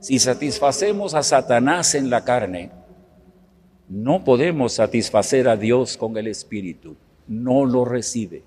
si 0.00 0.18
satisfacemos 0.18 1.14
a 1.14 1.22
Satanás 1.22 1.94
en 1.94 2.10
la 2.10 2.24
carne, 2.24 2.72
no 3.88 4.24
podemos 4.24 4.72
satisfacer 4.72 5.46
a 5.46 5.56
Dios 5.56 5.96
con 5.96 6.16
el 6.16 6.26
Espíritu. 6.26 6.96
No 7.28 7.64
lo 7.64 7.84
recibe. 7.84 8.42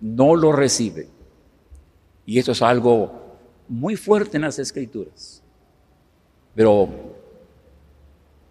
No 0.00 0.34
lo 0.34 0.50
recibe. 0.50 1.06
Y 2.26 2.40
eso 2.40 2.50
es 2.50 2.62
algo 2.62 3.36
muy 3.68 3.94
fuerte 3.94 4.38
en 4.38 4.42
las 4.42 4.58
Escrituras. 4.58 5.40
Pero 6.56 6.88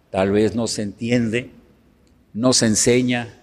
tal 0.10 0.32
vez 0.32 0.56
no 0.56 0.68
se 0.68 0.84
entiende, 0.84 1.52
no 2.34 2.54
se 2.54 2.68
enseña, 2.68 3.41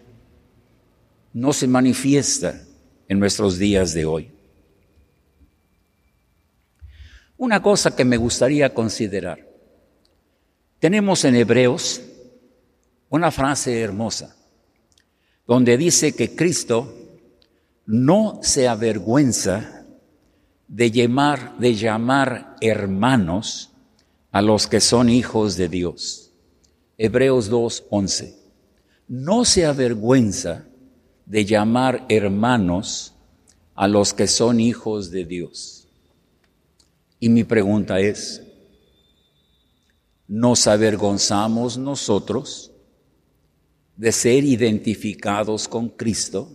no 1.32 1.52
se 1.52 1.66
manifiesta 1.66 2.62
en 3.08 3.18
nuestros 3.18 3.58
días 3.58 3.94
de 3.94 4.04
hoy. 4.04 4.30
Una 7.37 7.62
cosa 7.62 7.94
que 7.94 8.04
me 8.04 8.16
gustaría 8.16 8.75
considerar. 8.75 9.47
Tenemos 10.78 11.25
en 11.25 11.37
Hebreos 11.37 12.00
una 13.11 13.30
frase 13.30 13.80
hermosa 13.80 14.37
donde 15.47 15.78
dice 15.78 16.12
que 16.12 16.37
Cristo 16.37 16.94
no 17.87 18.38
se 18.42 18.68
avergüenza 18.68 19.87
de 20.68 20.90
llamar, 20.90 21.56
de 21.58 21.75
llamar 21.75 22.56
hermanos 22.61 23.70
a 24.30 24.42
los 24.42 24.66
que 24.66 24.80
son 24.80 25.08
hijos 25.08 25.56
de 25.56 25.70
Dios. 25.70 26.32
Hebreos 26.99 27.49
2:11. 27.50 28.35
No 29.08 29.47
se 29.47 29.64
avergüenza 29.64 30.67
de 31.28 31.44
llamar 31.44 32.06
hermanos 32.08 33.14
a 33.75 33.87
los 33.87 34.14
que 34.14 34.26
son 34.26 34.61
hijos 34.61 35.11
de 35.11 35.26
Dios. 35.26 35.87
Y 37.20 37.28
mi 37.28 37.44
pregunta 37.44 38.00
es, 38.00 38.42
¿nos 40.26 40.66
avergonzamos 40.66 41.76
nosotros 41.76 42.73
de 43.97 44.11
ser 44.11 44.42
identificados 44.44 45.68
con 45.68 45.90
Cristo? 45.90 46.50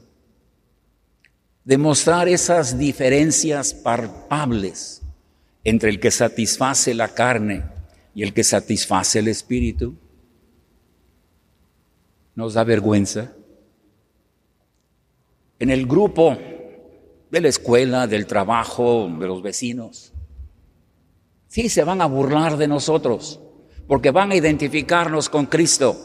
De 1.63 1.77
mostrar 1.77 2.27
esas 2.27 2.77
diferencias 2.77 3.75
palpables 3.75 5.03
entre 5.63 5.91
el 5.91 5.99
que 5.99 6.09
satisface 6.09 6.95
la 6.95 7.09
carne 7.09 7.63
y 8.15 8.23
el 8.23 8.33
que 8.33 8.43
satisface 8.43 9.19
el 9.19 9.27
espíritu? 9.27 9.95
¿Nos 12.35 12.55
da 12.55 12.63
vergüenza? 12.63 13.33
En 15.63 15.69
el 15.69 15.87
grupo 15.87 16.37
de 17.31 17.39
la 17.39 17.47
escuela, 17.47 18.05
del 18.05 18.27
trabajo, 18.27 19.09
de 19.17 19.25
los 19.25 19.41
vecinos, 19.41 20.11
sí 21.47 21.69
se 21.69 21.85
van 21.85 22.01
a 22.01 22.05
burlar 22.05 22.57
de 22.57 22.67
nosotros 22.67 23.39
porque 23.87 24.11
van 24.11 24.33
a 24.33 24.35
identificarnos 24.35 25.29
con 25.29 25.45
Cristo. 25.45 25.95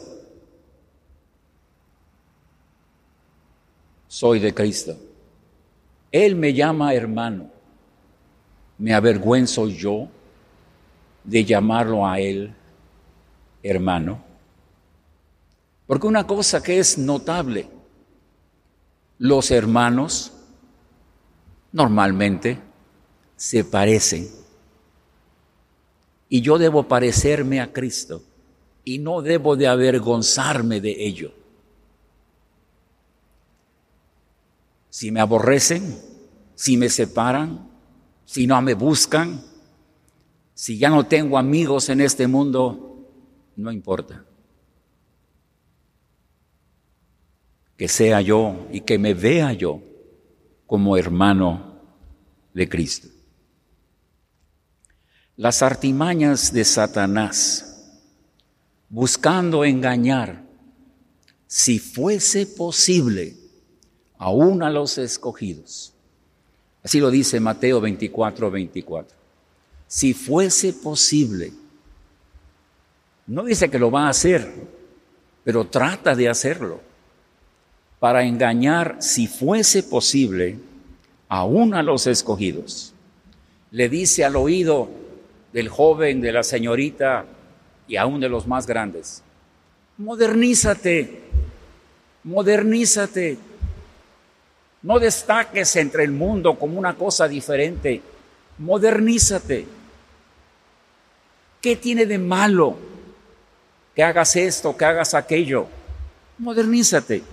Soy 4.07 4.39
de 4.39 4.53
Cristo. 4.53 4.97
Él 6.09 6.37
me 6.37 6.53
llama 6.53 6.93
hermano. 6.93 7.51
¿Me 8.77 8.93
avergüenzo 8.93 9.67
yo 9.67 10.07
de 11.25 11.43
llamarlo 11.43 12.07
a 12.07 12.17
Él 12.21 12.55
hermano? 13.61 14.23
Porque 15.85 16.07
una 16.07 16.25
cosa 16.25 16.63
que 16.63 16.79
es 16.79 16.97
notable, 16.97 17.78
los 19.19 19.51
hermanos 19.51 20.31
normalmente 21.71 22.59
se 23.35 23.63
parecen. 23.63 24.27
Y 26.29 26.41
yo 26.41 26.57
debo 26.57 26.87
parecerme 26.87 27.59
a 27.59 27.71
Cristo 27.71 28.23
y 28.83 28.99
no 28.99 29.21
debo 29.21 29.55
de 29.55 29.67
avergonzarme 29.67 30.79
de 30.81 31.05
ello. 31.05 31.33
Si 34.89 35.11
me 35.11 35.19
aborrecen, 35.19 35.99
si 36.55 36.77
me 36.77 36.89
separan, 36.89 37.69
si 38.25 38.47
no 38.47 38.61
me 38.61 38.73
buscan, 38.73 39.43
si 40.53 40.77
ya 40.77 40.89
no 40.89 41.05
tengo 41.05 41.37
amigos 41.37 41.89
en 41.89 42.01
este 42.01 42.27
mundo, 42.27 43.07
no 43.55 43.71
importa. 43.71 44.25
Que 47.79 47.87
sea 47.87 48.21
yo 48.21 48.67
y 48.71 48.81
que 48.81 48.99
me 48.99 49.15
vea 49.15 49.53
yo 49.53 49.81
como 50.67 50.95
hermano 50.97 51.81
de 52.53 52.69
Cristo. 52.69 53.07
Las 55.35 55.63
artimañas 55.63 56.53
de 56.53 56.63
Satanás, 56.63 57.97
buscando 58.89 59.65
engañar, 59.65 60.43
si 61.47 61.79
fuese 61.79 62.45
posible, 62.45 63.35
aún 64.19 64.61
a 64.61 64.69
los 64.69 64.99
escogidos 64.99 65.95
Así 66.83 66.99
lo 66.99 67.11
dice 67.11 67.39
Mateo 67.39 67.81
24, 67.81 68.49
24. 68.49 69.17
Si 69.87 70.13
fuese 70.13 70.73
posible, 70.73 71.51
no 73.27 73.43
dice 73.43 73.69
que 73.69 73.79
lo 73.79 73.91
va 73.91 74.07
a 74.07 74.09
hacer, 74.09 74.51
pero 75.43 75.67
trata 75.67 76.15
de 76.15 76.29
hacerlo 76.29 76.88
para 77.99 78.23
engañar, 78.23 78.97
si 78.99 79.27
fuese 79.27 79.83
posible, 79.83 80.57
aún 81.27 81.73
a 81.73 81.83
los 81.83 82.07
escogidos. 82.07 82.93
Le 83.71 83.89
dice 83.89 84.23
al 84.25 84.35
oído 84.35 84.89
del 85.53 85.69
joven, 85.69 86.21
de 86.21 86.31
la 86.31 86.43
señorita 86.43 87.25
y 87.87 87.97
aún 87.97 88.19
de 88.19 88.29
los 88.29 88.47
más 88.47 88.65
grandes, 88.65 89.23
modernízate, 89.97 91.21
modernízate, 92.23 93.37
no 94.81 94.97
destaques 94.97 95.75
entre 95.75 96.03
el 96.05 96.11
mundo 96.11 96.57
como 96.57 96.79
una 96.79 96.95
cosa 96.95 97.27
diferente. 97.27 98.01
Modernízate. 98.59 99.65
¿Qué 101.61 101.75
tiene 101.75 102.05
de 102.05 102.17
malo 102.17 102.77
que 103.93 104.03
hagas 104.03 104.37
esto, 104.37 104.77
que 104.77 104.85
hagas 104.85 105.13
aquello? 105.13 105.67
Modernízate. 106.37 107.23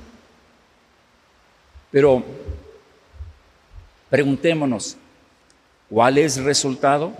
Pero 1.97 2.23
preguntémonos, 4.11 4.99
¿cuál 5.89 6.19
es 6.19 6.37
el 6.37 6.45
resultado? 6.45 7.15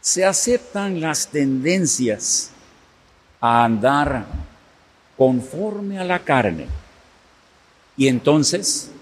Se 0.00 0.24
aceptan 0.24 1.00
las 1.00 1.26
tendencias 1.26 2.52
a 3.40 3.64
andar 3.64 4.26
conforme 5.18 5.98
a 5.98 6.04
la 6.04 6.20
carne 6.20 6.68
y 7.96 8.06
entonces 8.06 8.92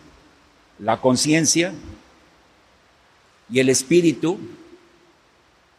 la 0.79 0.99
conciencia 0.99 1.75
y 3.51 3.61
el 3.61 3.69
espíritu 3.69 4.41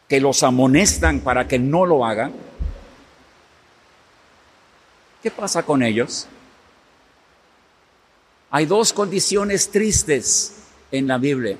que 0.06 0.20
los 0.20 0.44
amonestan 0.44 1.18
para 1.18 1.48
que 1.48 1.58
no 1.58 1.84
lo 1.84 2.06
hagan, 2.06 2.32
¿qué 5.20 5.32
pasa 5.32 5.64
con 5.64 5.82
ellos? 5.82 6.28
Hay 8.52 8.66
dos 8.66 8.92
condiciones 8.92 9.70
tristes 9.70 10.56
en 10.90 11.06
la 11.06 11.18
Biblia. 11.18 11.56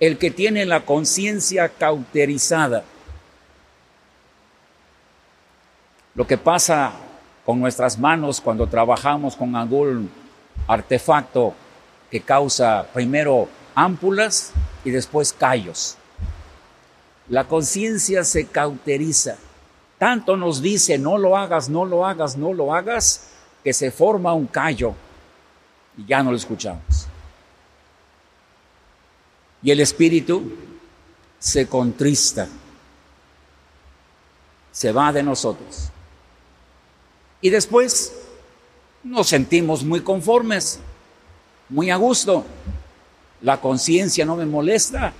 El 0.00 0.18
que 0.18 0.32
tiene 0.32 0.66
la 0.66 0.84
conciencia 0.84 1.68
cauterizada. 1.68 2.82
Lo 6.16 6.26
que 6.26 6.36
pasa 6.36 6.92
con 7.46 7.60
nuestras 7.60 7.96
manos 7.96 8.40
cuando 8.40 8.66
trabajamos 8.66 9.36
con 9.36 9.54
algún 9.54 10.10
artefacto 10.66 11.54
que 12.10 12.20
causa 12.20 12.88
primero 12.92 13.48
ámpulas 13.76 14.52
y 14.84 14.90
después 14.90 15.32
callos. 15.32 15.96
La 17.28 17.44
conciencia 17.44 18.24
se 18.24 18.46
cauteriza. 18.46 19.36
Tanto 19.98 20.36
nos 20.36 20.60
dice, 20.60 20.98
no 20.98 21.18
lo 21.18 21.36
hagas, 21.36 21.68
no 21.68 21.84
lo 21.84 22.04
hagas, 22.04 22.36
no 22.36 22.52
lo 22.52 22.74
hagas, 22.74 23.28
que 23.62 23.72
se 23.72 23.92
forma 23.92 24.34
un 24.34 24.48
callo 24.48 24.96
y 25.96 26.06
ya 26.06 26.22
no 26.22 26.30
lo 26.30 26.36
escuchamos. 26.36 27.06
Y 29.62 29.70
el 29.70 29.80
espíritu 29.80 30.52
se 31.38 31.66
contrista, 31.66 32.48
se 34.72 34.92
va 34.92 35.12
de 35.12 35.22
nosotros. 35.22 35.90
Y 37.40 37.50
después 37.50 38.12
nos 39.02 39.28
sentimos 39.28 39.84
muy 39.84 40.00
conformes, 40.00 40.80
muy 41.68 41.90
a 41.90 41.96
gusto. 41.96 42.44
La 43.42 43.60
conciencia 43.60 44.24
no 44.24 44.36
me 44.36 44.46
molesta, 44.46 45.12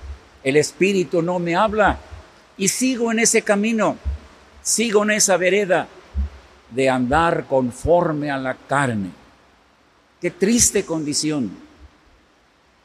el 0.43 0.57
espíritu 0.57 1.21
no 1.21 1.39
me 1.39 1.55
habla 1.55 1.99
y 2.57 2.67
sigo 2.67 3.11
en 3.11 3.19
ese 3.19 3.41
camino, 3.41 3.97
sigo 4.61 5.03
en 5.03 5.11
esa 5.11 5.37
vereda 5.37 5.87
de 6.71 6.89
andar 6.89 7.45
conforme 7.47 8.31
a 8.31 8.37
la 8.37 8.55
carne. 8.55 9.24
Qué 10.21 10.31
triste 10.31 10.85
condición, 10.85 11.51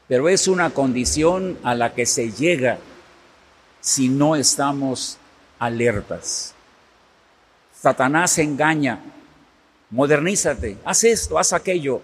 pero 0.07 0.29
es 0.29 0.47
una 0.47 0.71
condición 0.71 1.57
a 1.63 1.75
la 1.75 1.93
que 1.93 2.05
se 2.05 2.31
llega 2.31 2.77
si 3.79 4.09
no 4.09 4.35
estamos 4.35 5.17
alertas. 5.59 6.53
Satanás 7.73 8.37
engaña 8.37 8.99
Modernízate, 9.91 10.77
haz 10.85 11.03
esto, 11.03 11.37
haz 11.37 11.51
aquello. 11.51 12.01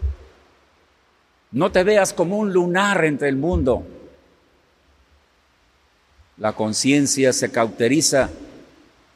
No 1.52 1.72
te 1.72 1.84
veas 1.84 2.12
como 2.12 2.38
un 2.38 2.52
lunar 2.52 3.06
entre 3.06 3.30
el 3.30 3.38
mundo. 3.38 3.88
La 6.38 6.52
conciencia 6.52 7.32
se 7.32 7.50
cauteriza, 7.50 8.30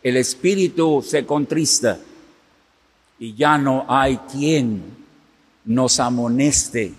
el 0.02 0.16
espíritu 0.16 1.04
se 1.06 1.26
contrista 1.26 2.00
y 3.20 3.36
ya 3.36 3.58
no 3.58 3.86
hay 3.90 4.18
quien 4.32 5.01
nos 5.74 6.00
amoneste, 6.00 6.94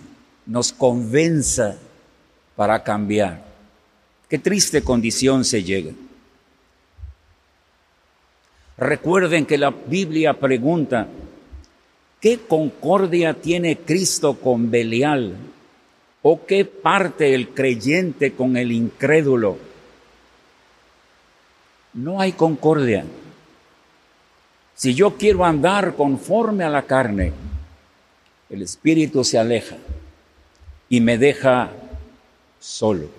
nos 0.45 0.71
convenza 0.71 1.77
para 2.55 2.83
cambiar. 2.83 3.43
Qué 4.29 4.39
triste 4.39 4.83
condición 4.83 5.45
se 5.45 5.63
llega. 5.63 5.91
Recuerden 8.77 9.45
que 9.45 9.57
la 9.57 9.69
Biblia 9.69 10.33
pregunta, 10.39 11.07
¿Qué 12.23 12.39
concordia 12.39 13.33
tiene 13.33 13.79
Cristo 13.79 14.35
con 14.39 14.71
Belial? 14.71 15.35
¿O 16.21 16.45
qué 16.45 16.63
parte 16.63 17.35
el 17.35 17.49
creyente 17.49 18.31
con 18.31 18.55
el 18.55 18.71
incrédulo? 18.71 19.57
No 21.95 22.21
hay 22.21 22.31
concordia. 22.31 23.03
Si 24.73 24.93
yo 24.93 25.17
quiero 25.17 25.43
andar 25.43 25.97
conforme 25.97 26.63
a 26.63 26.69
la 26.69 26.83
carne, 26.83 27.33
el 28.53 28.61
espíritu 28.61 29.23
se 29.23 29.39
aleja 29.39 29.77
y 30.87 31.01
me 31.01 31.17
deja 31.17 31.71
solo. 32.59 33.09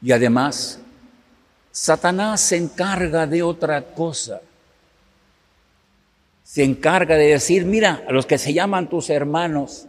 Y 0.00 0.12
además, 0.12 0.78
Satanás 1.72 2.40
se 2.40 2.56
encarga 2.56 3.26
de 3.26 3.42
otra 3.42 3.82
cosa. 3.82 4.40
Se 6.44 6.62
encarga 6.62 7.16
de 7.16 7.30
decir, 7.30 7.64
mira, 7.64 8.04
a 8.08 8.12
los 8.12 8.26
que 8.26 8.38
se 8.38 8.52
llaman 8.52 8.88
tus 8.88 9.10
hermanos, 9.10 9.86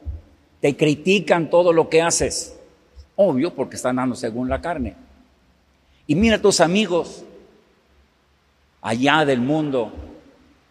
te 0.62 0.76
critican 0.76 1.48
todo 1.48 1.72
lo 1.72 1.90
que 1.90 2.02
haces. 2.02 2.56
Obvio, 3.18 3.54
porque 3.54 3.76
están 3.76 3.98
dando 3.98 4.16
según 4.16 4.50
la 4.50 4.60
carne. 4.60 4.96
Y 6.08 6.16
mira 6.16 6.42
tus 6.42 6.60
amigos 6.60 7.24
allá 8.82 9.26
del 9.26 9.42
mundo, 9.42 9.92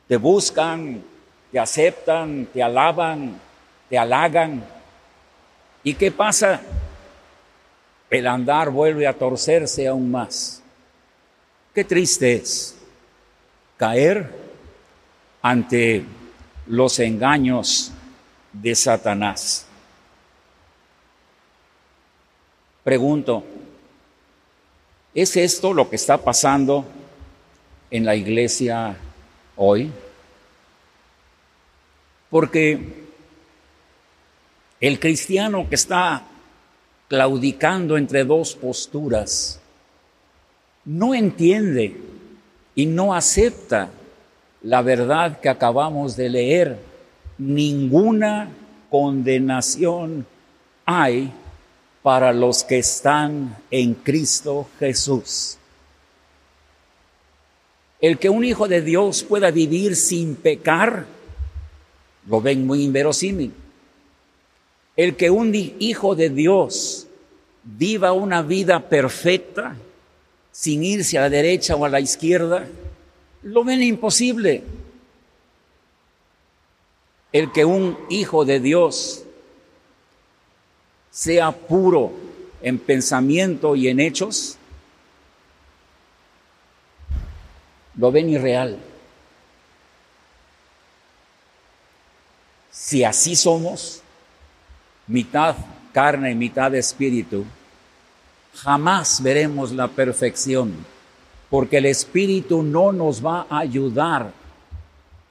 te 0.09 0.17
buscan, 0.17 1.05
te 1.51 1.59
aceptan, 1.59 2.47
te 2.53 2.63
alaban, 2.63 3.39
te 3.89 3.99
halagan. 3.99 4.65
¿Y 5.83 5.95
qué 5.95 6.11
pasa? 6.11 6.61
El 8.09 8.27
andar 8.27 8.71
vuelve 8.71 9.07
a 9.07 9.13
torcerse 9.13 9.87
aún 9.87 10.11
más. 10.11 10.63
Qué 11.75 11.85
triste 11.85 12.35
es 12.35 12.77
caer 13.77 14.31
ante 15.43 16.05
los 16.67 16.99
engaños 16.99 17.93
de 18.53 18.75
Satanás. 18.75 19.67
Pregunto, 22.83 23.45
¿es 25.15 25.37
esto 25.37 25.73
lo 25.73 25.89
que 25.89 25.97
está 25.97 26.19
pasando 26.19 26.85
en 27.91 28.05
la 28.05 28.15
iglesia 28.17 28.97
hoy? 29.57 29.93
Porque 32.31 32.79
el 34.81 34.99
cristiano 34.99 35.69
que 35.69 35.75
está 35.75 36.23
claudicando 37.09 37.97
entre 37.97 38.25
dos 38.25 38.55
posturas 38.55 39.61
no 40.85 41.15
entiende 41.15 41.97
y 42.75 42.87
no 42.87 43.13
acepta 43.13 43.91
la 44.63 44.83
verdad 44.83 45.41
que 45.41 45.49
acabamos 45.49 46.17
de 46.17 46.29
leer. 46.29 46.79
Ninguna 47.39 48.51
condenación 48.91 50.27
hay 50.85 51.33
para 52.03 52.33
los 52.33 52.65
que 52.65 52.79
están 52.79 53.57
en 53.71 53.95
Cristo 53.95 54.69
Jesús. 54.79 55.59
El 58.01 58.19
que 58.19 58.31
un 58.31 58.45
hijo 58.45 58.67
de 58.67 58.81
Dios 58.81 59.23
pueda 59.23 59.51
vivir 59.51 59.95
sin 59.97 60.35
pecar, 60.35 61.07
lo 62.27 62.41
ven 62.41 62.67
muy 62.67 62.85
inverosímil. 62.85 63.53
El 64.97 65.17
que 65.17 65.31
un 65.31 65.55
hijo 65.55 66.15
de 66.15 66.31
Dios 66.31 67.07
viva 67.65 68.13
una 68.13 68.43
vida 68.43 68.89
perfecta, 68.89 69.77
sin 70.53 70.83
irse 70.83 71.17
a 71.19 71.23
la 71.23 71.31
derecha 71.31 71.77
o 71.77 71.85
a 71.85 71.89
la 71.89 72.01
izquierda, 72.01 72.67
lo 73.43 73.65
ven 73.65 73.83
imposible. 73.83 74.63
El 77.33 77.53
que 77.53 77.65
un 77.65 77.97
hijo 78.11 78.45
de 78.45 78.61
Dios 78.61 79.25
sea 81.11 81.53
puro 81.53 82.13
en 82.61 82.79
pensamiento 82.79 83.77
y 83.77 83.89
en 83.89 84.01
hechos, 84.01 84.57
lo 87.97 88.11
ven 88.11 88.31
irreal. 88.31 88.79
Si 92.83 93.05
así 93.05 93.37
somos, 93.37 94.01
mitad 95.07 95.55
carne 95.93 96.31
y 96.31 96.35
mitad 96.35 96.75
espíritu, 96.75 97.45
jamás 98.55 99.23
veremos 99.23 99.71
la 99.71 99.87
perfección, 99.87 100.75
porque 101.51 101.77
el 101.77 101.85
espíritu 101.85 102.63
no 102.63 102.91
nos 102.91 103.25
va 103.25 103.47
a 103.51 103.59
ayudar. 103.59 104.33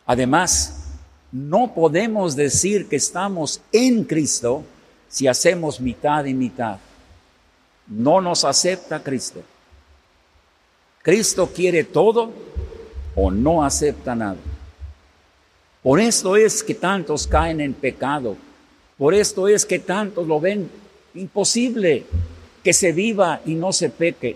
Además, 0.06 0.84
no 1.32 1.74
podemos 1.74 2.36
decir 2.36 2.88
que 2.88 2.98
estamos 2.98 3.62
en 3.72 4.04
Cristo 4.04 4.64
si 5.08 5.28
hacemos 5.28 5.82
mitad 5.82 6.26
y 6.26 6.36
mitad. 6.36 6.78
No 7.88 8.22
nos 8.22 8.46
acepta 8.46 9.02
Cristo. 9.02 9.42
Cristo 11.02 11.50
quiere 11.52 11.84
todo 11.84 12.32
o 13.16 13.32
no 13.32 13.64
acepta 13.64 14.14
nada. 14.14 14.38
Por 15.82 16.00
esto 16.00 16.36
es 16.36 16.63
que 16.63 16.76
tantos 16.76 17.26
caen 17.26 17.62
en 17.62 17.74
pecado. 17.74 18.36
Por 18.98 19.13
esto 19.13 19.48
es 19.48 19.65
que 19.65 19.80
tantos 19.80 20.28
lo 20.28 20.39
ven 20.39 20.70
imposible 21.15 22.06
que 22.63 22.74
se 22.74 22.92
viva 22.92 23.42
y 23.46 23.56
no 23.56 23.72
se 23.72 23.89
peque. 23.89 24.36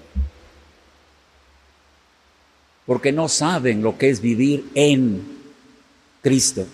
Porque 2.86 3.12
no 3.12 3.28
saben 3.28 3.82
lo 3.82 3.98
que 3.98 4.10
es 4.10 4.22
vivir 4.22 4.70
en 4.74 5.22
Cristo. 6.22 6.66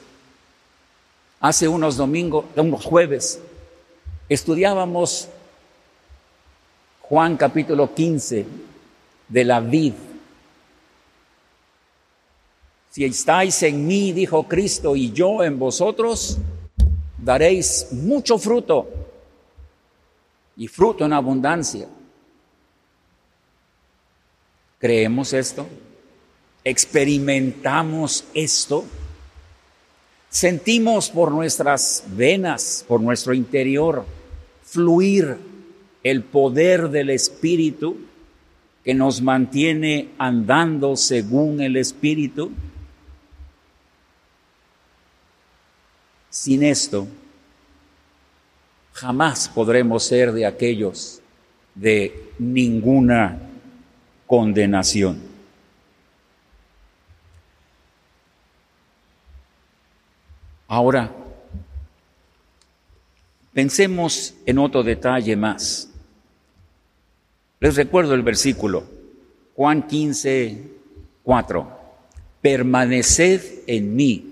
Hace 1.39 1.67
unos 1.67 1.97
domingos, 1.97 2.45
unos 2.55 2.85
jueves, 2.85 3.39
estudiábamos 4.27 5.29
Juan 7.01 7.37
capítulo 7.37 7.95
15 7.95 8.45
de 9.29 9.43
la 9.43 9.59
vid 9.61 9.93
si 12.89 13.05
estáis 13.05 13.61
en 13.63 13.85
mí, 13.85 14.11
dijo 14.11 14.47
Cristo, 14.47 14.95
y 14.95 15.11
yo 15.11 15.43
en 15.43 15.59
vosotros, 15.59 16.37
daréis 17.17 17.87
mucho 17.91 18.37
fruto 18.39 18.87
y 20.57 20.67
fruto 20.67 21.05
en 21.05 21.13
abundancia. 21.13 21.87
¿Creemos 24.79 25.33
esto? 25.33 25.67
¿Experimentamos 26.63 28.25
esto? 28.33 28.85
¿Sentimos 30.29 31.09
por 31.09 31.31
nuestras 31.31 32.05
venas, 32.07 32.85
por 32.87 33.01
nuestro 33.01 33.33
interior, 33.33 34.05
fluir 34.63 35.37
el 36.03 36.23
poder 36.23 36.89
del 36.89 37.09
Espíritu 37.09 37.97
que 38.83 38.93
nos 38.93 39.21
mantiene 39.21 40.09
andando 40.17 40.95
según 40.95 41.61
el 41.61 41.77
Espíritu? 41.77 42.51
Sin 46.29 46.63
esto, 46.63 47.07
jamás 48.93 49.49
podremos 49.49 50.03
ser 50.03 50.31
de 50.31 50.45
aquellos 50.45 51.21
de 51.73 52.31
ninguna 52.37 53.39
condenación. 54.27 55.21
Ahora, 60.67 61.11
pensemos 63.51 64.35
en 64.45 64.59
otro 64.59 64.83
detalle 64.83 65.35
más. 65.35 65.89
Les 67.59 67.75
recuerdo 67.75 68.13
el 68.13 68.21
versículo, 68.21 68.83
Juan 69.55 69.87
15, 69.87 70.63
4. 71.23 71.79
Permaneced 72.41 73.63
en 73.65 73.95
mí 73.95 74.28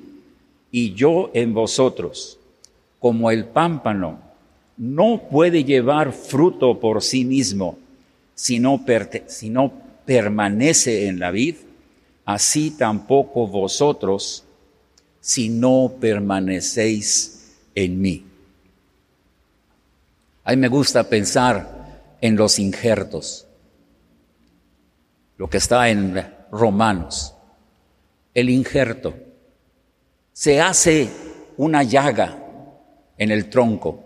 y 0.71 0.93
yo 0.93 1.31
en 1.33 1.53
vosotros, 1.53 2.39
como 2.99 3.31
el 3.31 3.45
pámpano 3.45 4.19
no 4.77 5.23
puede 5.29 5.63
llevar 5.63 6.11
fruto 6.13 6.79
por 6.79 7.01
sí 7.01 7.25
mismo 7.25 7.77
si 8.37 8.59
no, 8.59 8.85
permanece 10.05 11.07
en 11.07 11.19
la 11.19 11.31
vid, 11.31 11.55
así 12.23 12.71
tampoco 12.71 13.47
vosotros 13.47 14.43
si 15.19 15.49
no 15.49 15.95
permanecéis 15.99 17.55
en 17.73 17.99
mí. 17.99 18.23
A 20.43 20.51
mí 20.51 20.57
me 20.57 20.67
gusta 20.67 21.09
pensar 21.09 22.15
en 22.21 22.35
los 22.35 22.59
injertos, 22.59 23.47
lo 25.37 25.49
que 25.49 25.57
está 25.57 25.89
en 25.89 26.23
Romanos, 26.51 27.33
el 28.35 28.49
injerto 28.51 29.15
se 30.37 30.61
hace 30.61 31.09
una 31.57 31.81
llaga 31.81 32.37
en 33.17 33.31
el 33.31 33.49
tronco 33.49 34.03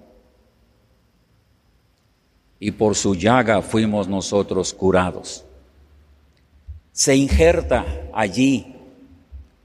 y 2.58 2.72
por 2.72 2.96
su 2.96 3.16
llaga 3.16 3.62
fuimos 3.62 4.08
nosotros 4.08 4.74
curados. 4.74 5.44
Se 6.94 7.16
injerta 7.18 7.86
allí 8.14 8.78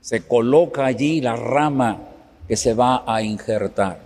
se 0.01 0.21
coloca 0.21 0.87
allí 0.87 1.21
la 1.21 1.37
rama 1.37 2.01
que 2.47 2.57
se 2.57 2.75
va 2.75 3.05
a 3.07 3.23
injertar. 3.23 3.99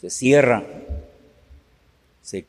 Se 0.00 0.10
cierra, 0.10 0.62
se 2.22 2.44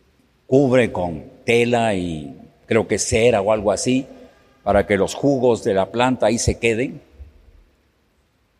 cubre 0.45 0.91
con 0.91 1.23
tela 1.45 1.93
y 1.95 2.35
creo 2.67 2.87
que 2.87 2.99
cera 2.99 3.41
o 3.41 3.51
algo 3.51 3.71
así, 3.71 4.05
para 4.63 4.85
que 4.85 4.97
los 4.97 5.15
jugos 5.15 5.63
de 5.63 5.73
la 5.73 5.91
planta 5.91 6.27
ahí 6.27 6.37
se 6.37 6.59
queden. 6.59 7.06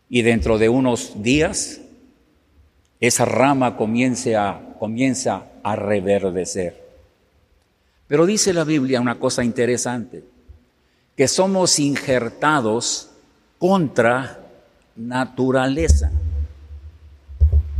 Y 0.10 0.22
dentro 0.22 0.58
de 0.58 0.70
unos 0.70 1.22
días, 1.22 1.82
esa 3.00 3.26
rama 3.26 3.76
comience 3.78 4.36
a, 4.36 4.76
comienza 4.80 5.46
a 5.63 5.76
reverdecer. 5.76 6.88
Pero 8.08 8.26
dice 8.26 8.54
la 8.54 8.63
Biblia 8.63 9.02
una 9.02 9.20
cosa 9.20 9.43
interesante 9.43 10.24
que 11.15 11.28
somos 11.28 11.80
injertados 11.80 13.10
contra 13.58 14.39
naturaleza. 14.96 16.12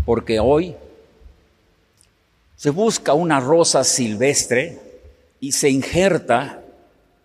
Porque 0.06 0.40
hoy 0.40 0.76
se 2.56 2.72
busca 2.72 3.14
una 3.14 3.40
rosa 3.40 3.84
silvestre 3.84 4.80
y 5.40 5.52
se 5.52 5.70
injerta 5.70 6.64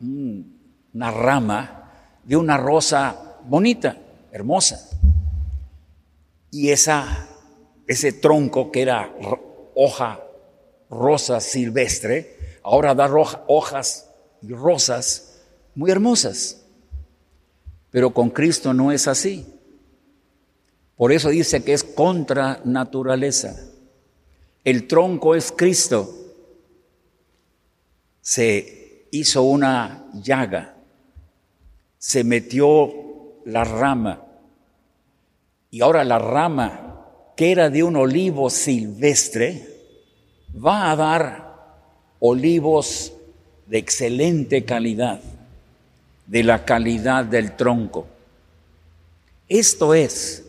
una 0.00 1.10
rama 1.10 1.90
de 2.24 2.36
una 2.36 2.58
rosa 2.58 3.38
bonita, 3.44 3.96
hermosa. 4.30 4.91
Y 6.52 6.70
esa, 6.70 7.28
ese 7.86 8.12
tronco 8.12 8.70
que 8.70 8.82
era 8.82 9.10
hoja 9.74 10.22
rosa 10.90 11.40
silvestre, 11.40 12.58
ahora 12.62 12.94
da 12.94 13.10
hojas 13.48 14.10
y 14.42 14.52
rosas 14.52 15.40
muy 15.74 15.90
hermosas. 15.90 16.62
Pero 17.90 18.12
con 18.12 18.28
Cristo 18.28 18.74
no 18.74 18.92
es 18.92 19.08
así. 19.08 19.46
Por 20.94 21.10
eso 21.10 21.30
dice 21.30 21.64
que 21.64 21.72
es 21.72 21.82
contra 21.82 22.60
naturaleza. 22.64 23.56
El 24.62 24.86
tronco 24.86 25.34
es 25.34 25.52
Cristo. 25.52 26.14
Se 28.20 29.08
hizo 29.10 29.42
una 29.42 30.06
llaga, 30.12 30.76
se 31.96 32.22
metió 32.24 32.90
la 33.46 33.64
rama 33.64 34.31
y 35.72 35.80
ahora 35.80 36.04
la 36.04 36.18
rama 36.18 37.00
que 37.34 37.50
era 37.50 37.70
de 37.70 37.82
un 37.82 37.96
olivo 37.96 38.50
silvestre 38.50 39.66
va 40.54 40.90
a 40.90 40.96
dar 40.96 41.54
olivos 42.20 43.14
de 43.66 43.78
excelente 43.78 44.66
calidad 44.66 45.18
de 46.26 46.44
la 46.44 46.66
calidad 46.66 47.24
del 47.24 47.56
tronco. 47.56 48.06
Esto 49.48 49.94
es 49.94 50.44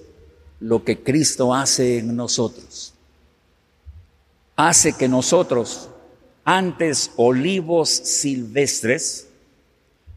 lo 0.59 0.83
que 0.83 1.01
Cristo 1.01 1.53
hace 1.53 1.99
en 1.99 2.15
nosotros. 2.17 2.93
Hace 4.57 4.91
que 4.91 5.07
nosotros, 5.07 5.89
antes 6.43 7.11
olivos 7.15 7.89
silvestres, 7.89 9.29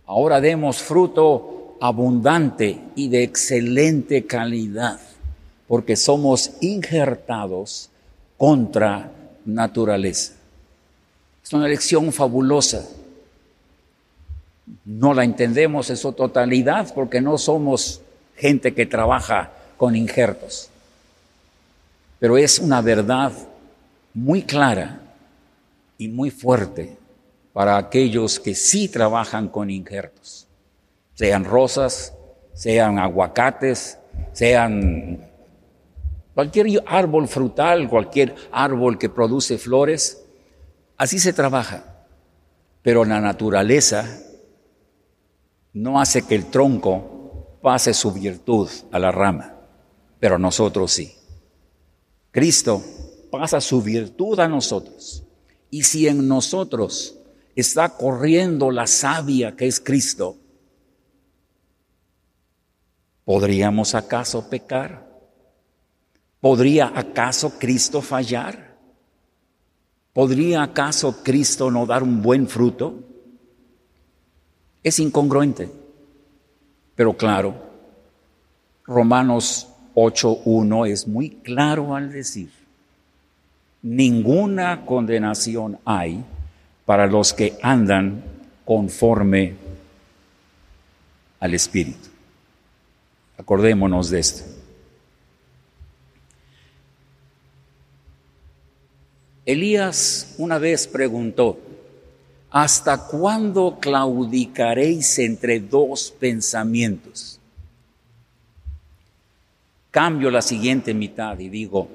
ahora 0.04 0.40
demos 0.40 0.78
fruto 0.78 1.55
abundante 1.80 2.80
y 2.94 3.08
de 3.08 3.22
excelente 3.22 4.26
calidad, 4.26 5.00
porque 5.68 5.96
somos 5.96 6.52
injertados 6.60 7.90
contra 8.36 9.10
naturaleza. 9.44 10.34
Es 11.44 11.52
una 11.52 11.68
lección 11.68 12.12
fabulosa 12.12 12.86
no 14.84 15.14
la 15.14 15.24
entendemos 15.24 15.90
en 15.90 15.96
su 15.96 16.12
totalidad 16.12 16.92
porque 16.94 17.20
no 17.20 17.38
somos 17.38 18.00
gente 18.36 18.74
que 18.74 18.86
trabaja 18.86 19.52
con 19.76 19.94
injertos. 19.94 20.70
Pero 22.18 22.38
es 22.38 22.58
una 22.58 22.80
verdad 22.80 23.32
muy 24.14 24.42
clara 24.42 25.00
y 25.98 26.08
muy 26.08 26.30
fuerte 26.30 26.96
para 27.52 27.76
aquellos 27.76 28.40
que 28.40 28.54
sí 28.54 28.88
trabajan 28.88 29.48
con 29.48 29.70
injertos, 29.70 30.45
sean 31.16 31.44
rosas, 31.44 32.14
sean 32.52 32.98
aguacates, 32.98 33.98
sean 34.32 35.28
cualquier 36.34 36.82
árbol 36.86 37.26
frutal, 37.26 37.88
cualquier 37.88 38.34
árbol 38.52 38.98
que 38.98 39.08
produce 39.08 39.56
flores, 39.56 40.22
así 40.98 41.18
se 41.18 41.32
trabaja. 41.32 42.04
Pero 42.82 43.04
la 43.04 43.20
naturaleza 43.20 44.06
no 45.72 45.98
hace 46.00 46.22
que 46.22 46.34
el 46.34 46.46
tronco 46.46 47.58
pase 47.62 47.94
su 47.94 48.12
virtud 48.12 48.68
a 48.92 48.98
la 48.98 49.10
rama, 49.10 49.56
pero 50.20 50.38
nosotros 50.38 50.92
sí. 50.92 51.14
Cristo 52.30 52.82
pasa 53.30 53.60
su 53.62 53.80
virtud 53.80 54.38
a 54.38 54.48
nosotros. 54.48 55.24
Y 55.70 55.82
si 55.84 56.06
en 56.08 56.28
nosotros 56.28 57.16
está 57.54 57.88
corriendo 57.96 58.70
la 58.70 58.86
savia 58.86 59.56
que 59.56 59.66
es 59.66 59.80
Cristo, 59.80 60.36
¿podríamos 63.26 63.94
acaso 63.96 64.48
pecar? 64.48 65.04
¿Podría 66.40 66.92
acaso 66.94 67.58
Cristo 67.58 68.00
fallar? 68.00 68.76
¿Podría 70.12 70.62
acaso 70.62 71.22
Cristo 71.24 71.70
no 71.70 71.84
dar 71.84 72.04
un 72.04 72.22
buen 72.22 72.46
fruto? 72.46 73.02
Es 74.82 75.00
incongruente. 75.00 75.68
Pero 76.94 77.14
claro, 77.14 77.54
Romanos 78.84 79.68
8.1 79.96 80.88
es 80.88 81.08
muy 81.08 81.30
claro 81.30 81.96
al 81.96 82.12
decir, 82.12 82.50
ninguna 83.82 84.86
condenación 84.86 85.78
hay 85.84 86.24
para 86.84 87.08
los 87.08 87.34
que 87.34 87.58
andan 87.60 88.22
conforme 88.64 89.54
al 91.40 91.54
Espíritu. 91.54 92.15
Acordémonos 93.38 94.10
de 94.10 94.18
esto. 94.18 94.44
Elías 99.44 100.34
una 100.38 100.58
vez 100.58 100.88
preguntó, 100.88 101.58
¿Hasta 102.50 103.06
cuándo 103.06 103.78
claudicaréis 103.80 105.18
entre 105.18 105.60
dos 105.60 106.10
pensamientos? 106.18 107.38
Cambio 109.90 110.30
la 110.30 110.42
siguiente 110.42 110.94
mitad 110.94 111.38
y 111.38 111.48
digo, 111.48 111.88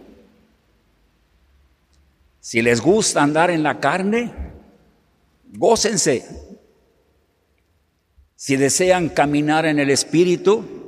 si 2.40 2.62
les 2.62 2.82
gusta 2.82 3.22
andar 3.22 3.52
en 3.52 3.64
la 3.64 3.80
carne, 3.80 4.32
gócense. 5.54 6.26
Si 8.36 8.56
desean 8.56 9.10
caminar 9.10 9.68
en 9.68 9.80
el 9.80 9.92
Espíritu, 9.92 10.81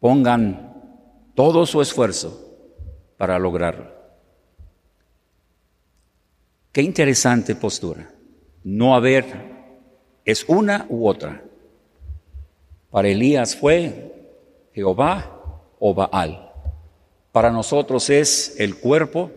pongan 0.00 0.66
todo 1.34 1.66
su 1.66 1.80
esfuerzo 1.80 2.46
para 3.16 3.38
lograrlo. 3.38 3.94
Qué 6.72 6.82
interesante 6.82 7.54
postura. 7.54 8.10
No 8.62 8.94
haber, 8.94 9.24
es 10.24 10.44
una 10.48 10.86
u 10.88 11.06
otra. 11.06 11.42
Para 12.90 13.08
Elías 13.08 13.56
fue 13.56 14.12
Jehová 14.72 15.62
o 15.78 15.94
Baal. 15.94 16.52
Para 17.32 17.50
nosotros 17.50 18.10
es 18.10 18.58
el 18.58 18.76
cuerpo, 18.76 19.30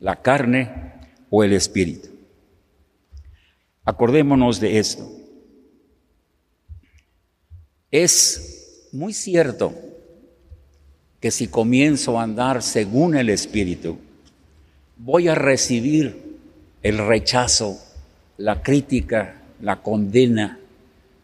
la 0.00 0.20
carne 0.20 0.92
o 1.30 1.44
el 1.44 1.52
espíritu. 1.52 2.08
Acordémonos 3.84 4.58
de 4.60 4.78
esto. 4.78 5.08
Es 7.90 8.88
muy 8.92 9.12
cierto 9.12 9.72
que 11.20 11.30
si 11.30 11.48
comienzo 11.48 12.18
a 12.18 12.22
andar 12.22 12.62
según 12.62 13.16
el 13.16 13.30
espíritu, 13.30 13.98
voy 14.96 15.28
a 15.28 15.34
recibir 15.34 16.38
el 16.82 16.98
rechazo, 16.98 17.78
la 18.36 18.62
crítica, 18.62 19.42
la 19.60 19.82
condena 19.82 20.58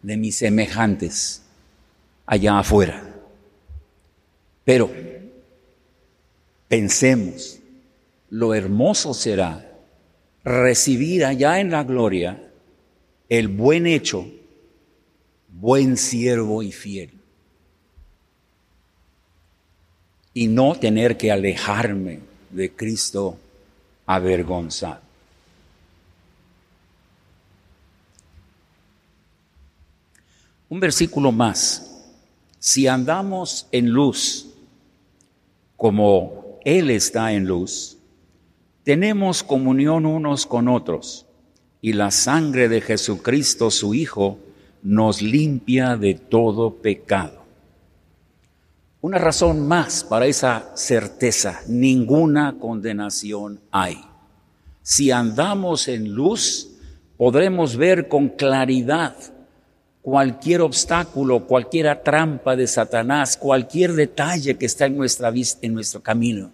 de 0.01 0.17
mis 0.17 0.35
semejantes 0.35 1.43
allá 2.25 2.59
afuera. 2.59 3.03
Pero 4.65 4.91
pensemos, 6.67 7.59
lo 8.29 8.53
hermoso 8.53 9.13
será 9.13 9.69
recibir 10.43 11.25
allá 11.25 11.59
en 11.59 11.71
la 11.71 11.83
gloria 11.83 12.51
el 13.29 13.47
buen 13.47 13.87
hecho, 13.87 14.27
buen 15.49 15.97
siervo 15.97 16.63
y 16.63 16.71
fiel. 16.71 17.22
Y 20.33 20.47
no 20.47 20.75
tener 20.75 21.17
que 21.17 21.31
alejarme 21.31 22.19
de 22.49 22.71
Cristo 22.71 23.37
avergonzado. 24.05 25.01
Un 30.69 30.79
versículo 30.79 31.31
más. 31.31 32.03
Si 32.57 32.87
andamos 32.87 33.67
en 33.71 33.89
luz, 33.89 34.47
como 35.77 36.59
Él 36.65 36.89
está 36.89 37.33
en 37.33 37.45
luz, 37.45 37.97
tenemos 38.83 39.43
comunión 39.43 40.05
unos 40.05 40.45
con 40.45 40.67
otros 40.67 41.25
y 41.81 41.93
la 41.93 42.11
sangre 42.11 42.69
de 42.69 42.81
Jesucristo, 42.81 43.69
su 43.69 43.93
Hijo, 43.93 44.39
nos 44.81 45.21
limpia 45.21 45.95
de 45.95 46.15
todo 46.15 46.75
pecado. 46.75 47.42
Una 49.03 49.17
razón 49.17 49.67
más 49.67 50.05
para 50.05 50.27
esa 50.27 50.71
certeza, 50.75 51.59
ninguna 51.67 52.57
condenación 52.57 53.59
hay. 53.69 54.01
Si 54.81 55.11
andamos 55.11 55.89
en 55.89 56.13
luz, 56.13 56.69
podremos 57.17 57.75
ver 57.75 58.07
con 58.07 58.29
claridad 58.29 59.13
cualquier 60.01 60.61
obstáculo, 60.61 61.45
cualquier 61.47 62.01
trampa 62.01 62.55
de 62.55 62.65
Satanás, 62.65 63.35
cualquier 63.35 63.91
detalle 63.91 64.55
que 64.55 64.67
está 64.67 64.85
en 64.85 64.95
nuestra 64.95 65.31
vista, 65.31 65.67
en 65.67 65.73
nuestro 65.73 66.01
camino. 66.01 66.53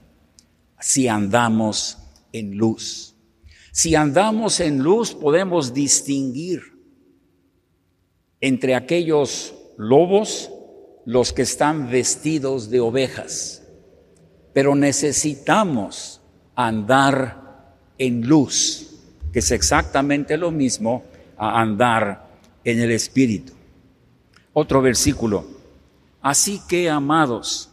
Si 0.79 1.07
andamos 1.07 1.99
en 2.33 2.57
luz. 2.57 3.13
Si 3.71 3.93
andamos 3.93 4.59
en 4.59 4.79
luz 4.79 5.13
podemos 5.13 5.71
distinguir 5.71 6.63
entre 8.41 8.73
aquellos 8.73 9.53
lobos, 9.77 10.49
los 11.09 11.33
que 11.33 11.41
están 11.41 11.89
vestidos 11.89 12.69
de 12.69 12.79
ovejas. 12.79 13.63
Pero 14.53 14.75
necesitamos 14.75 16.21
andar 16.53 17.73
en 17.97 18.27
luz, 18.27 18.91
que 19.33 19.39
es 19.39 19.49
exactamente 19.49 20.37
lo 20.37 20.51
mismo 20.51 21.01
a 21.35 21.61
andar 21.61 22.27
en 22.63 22.79
el 22.79 22.91
Espíritu. 22.91 23.53
Otro 24.53 24.83
versículo. 24.83 25.47
Así 26.21 26.61
que, 26.69 26.91
amados, 26.91 27.71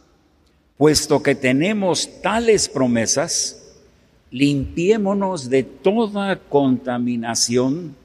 puesto 0.75 1.21
que 1.21 1.35
tenemos 1.35 2.09
tales 2.23 2.67
promesas, 2.67 3.75
limpiémonos 4.31 5.47
de 5.47 5.61
toda 5.61 6.39
contaminación, 6.39 7.95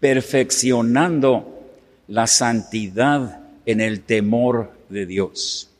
perfeccionando 0.00 1.62
la 2.08 2.26
santidad 2.26 3.43
en 3.66 3.80
el 3.80 4.00
temor 4.00 4.72
de 4.88 5.06
Dios. 5.06 5.70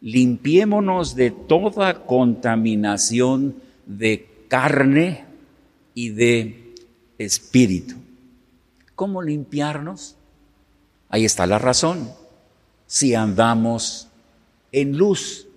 Limpiémonos 0.00 1.14
de 1.14 1.30
toda 1.30 2.04
contaminación 2.04 3.56
de 3.86 4.28
carne 4.48 5.24
y 5.94 6.10
de 6.10 6.74
espíritu. 7.18 7.94
¿Cómo 8.94 9.22
limpiarnos? 9.22 10.16
Ahí 11.08 11.24
está 11.24 11.46
la 11.46 11.58
razón. 11.58 12.10
Si 12.86 13.14
andamos 13.14 14.08
en 14.72 14.96
luz, 14.96 15.48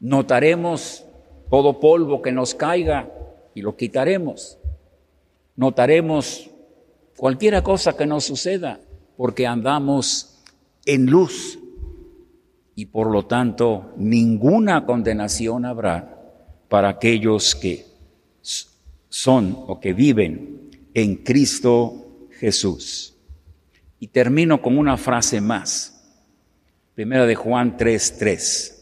notaremos 0.00 1.04
todo 1.50 1.80
polvo 1.80 2.22
que 2.22 2.32
nos 2.32 2.54
caiga 2.54 3.10
y 3.54 3.62
lo 3.62 3.76
quitaremos. 3.76 4.58
Notaremos 5.56 6.48
cualquiera 7.16 7.62
cosa 7.62 7.96
que 7.96 8.06
nos 8.06 8.24
suceda 8.24 8.80
porque 9.16 9.46
andamos 9.46 10.31
en 10.84 11.06
luz 11.06 11.58
y 12.74 12.86
por 12.86 13.10
lo 13.10 13.26
tanto 13.26 13.92
ninguna 13.96 14.84
condenación 14.86 15.64
habrá 15.64 16.18
para 16.68 16.88
aquellos 16.88 17.54
que 17.54 17.86
son 19.08 19.64
o 19.68 19.78
que 19.78 19.92
viven 19.92 20.70
en 20.94 21.16
Cristo 21.16 22.28
Jesús. 22.38 23.14
Y 24.00 24.08
termino 24.08 24.60
con 24.60 24.78
una 24.78 24.96
frase 24.96 25.40
más. 25.40 26.02
Primera 26.94 27.26
de 27.26 27.34
Juan 27.34 27.76
3:3. 27.76 28.78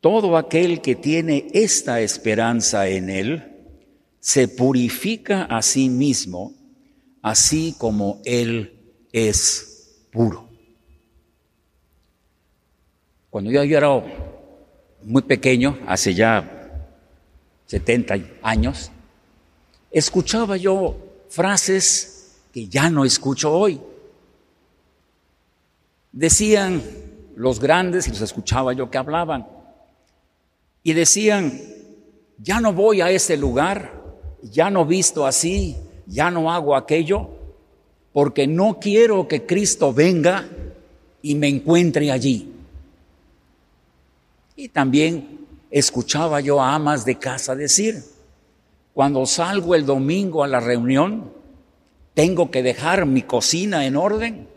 Todo 0.00 0.36
aquel 0.38 0.80
que 0.80 0.96
tiene 0.96 1.48
esta 1.52 2.00
esperanza 2.00 2.88
en 2.88 3.10
Él 3.10 3.50
se 4.18 4.48
purifica 4.48 5.44
a 5.44 5.60
sí 5.62 5.88
mismo, 5.90 6.54
así 7.22 7.74
como 7.78 8.20
Él 8.24 8.78
es 9.12 9.98
puro. 10.10 10.48
Cuando 13.30 13.50
yo 13.50 13.62
era 13.62 13.88
muy 15.02 15.22
pequeño, 15.22 15.78
hace 15.86 16.14
ya 16.14 16.88
70 17.66 18.18
años, 18.42 18.90
escuchaba 19.90 20.56
yo 20.56 20.96
frases 21.28 22.40
que 22.52 22.66
ya 22.66 22.90
no 22.90 23.04
escucho 23.04 23.52
hoy. 23.52 23.80
Decían 26.12 26.82
los 27.36 27.60
grandes, 27.60 28.08
y 28.08 28.10
los 28.10 28.20
escuchaba 28.20 28.72
yo 28.72 28.90
que 28.90 28.98
hablaban, 28.98 29.46
y 30.82 30.92
decían, 30.92 31.58
ya 32.38 32.60
no 32.60 32.72
voy 32.72 33.00
a 33.00 33.10
ese 33.10 33.36
lugar, 33.36 34.02
ya 34.42 34.70
no 34.70 34.84
visto 34.84 35.26
así, 35.26 35.76
ya 36.10 36.30
no 36.30 36.52
hago 36.52 36.74
aquello, 36.74 37.30
porque 38.12 38.46
no 38.46 38.78
quiero 38.80 39.28
que 39.28 39.46
Cristo 39.46 39.94
venga 39.94 40.48
y 41.22 41.36
me 41.36 41.48
encuentre 41.48 42.10
allí. 42.10 42.52
Y 44.56 44.68
también 44.68 45.46
escuchaba 45.70 46.40
yo 46.40 46.60
a 46.60 46.74
amas 46.74 47.04
de 47.04 47.16
casa 47.16 47.54
decir, 47.54 48.02
cuando 48.92 49.24
salgo 49.24 49.74
el 49.74 49.86
domingo 49.86 50.42
a 50.42 50.48
la 50.48 50.58
reunión, 50.58 51.32
tengo 52.14 52.50
que 52.50 52.62
dejar 52.62 53.06
mi 53.06 53.22
cocina 53.22 53.86
en 53.86 53.96
orden, 53.96 54.48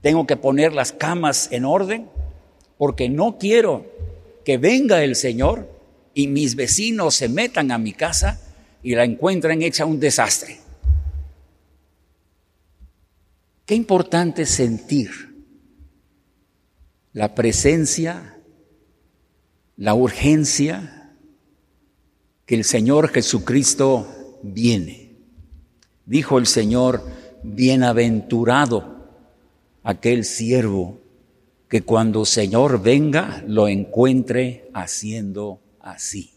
tengo 0.00 0.26
que 0.26 0.36
poner 0.36 0.72
las 0.72 0.92
camas 0.92 1.50
en 1.50 1.64
orden, 1.64 2.08
porque 2.78 3.08
no 3.08 3.38
quiero 3.38 3.84
que 4.44 4.56
venga 4.56 5.02
el 5.02 5.16
Señor 5.16 5.68
y 6.14 6.28
mis 6.28 6.54
vecinos 6.54 7.16
se 7.16 7.28
metan 7.28 7.72
a 7.72 7.78
mi 7.78 7.92
casa 7.92 8.40
y 8.82 8.94
la 8.94 9.04
encuentren 9.04 9.62
hecha 9.62 9.84
un 9.84 9.98
desastre. 9.98 10.61
Qué 13.64 13.74
importante 13.74 14.44
sentir 14.44 15.10
la 17.12 17.34
presencia, 17.34 18.38
la 19.76 19.94
urgencia 19.94 21.14
que 22.46 22.56
el 22.56 22.64
Señor 22.64 23.08
Jesucristo 23.08 24.40
viene. 24.42 25.16
Dijo 26.06 26.38
el 26.38 26.46
Señor, 26.46 27.04
bienaventurado 27.42 29.08
aquel 29.82 30.24
siervo 30.24 30.98
que 31.68 31.82
cuando 31.82 32.24
Señor 32.24 32.82
venga 32.82 33.42
lo 33.46 33.68
encuentre 33.68 34.68
haciendo 34.74 35.60
así. 35.80 36.32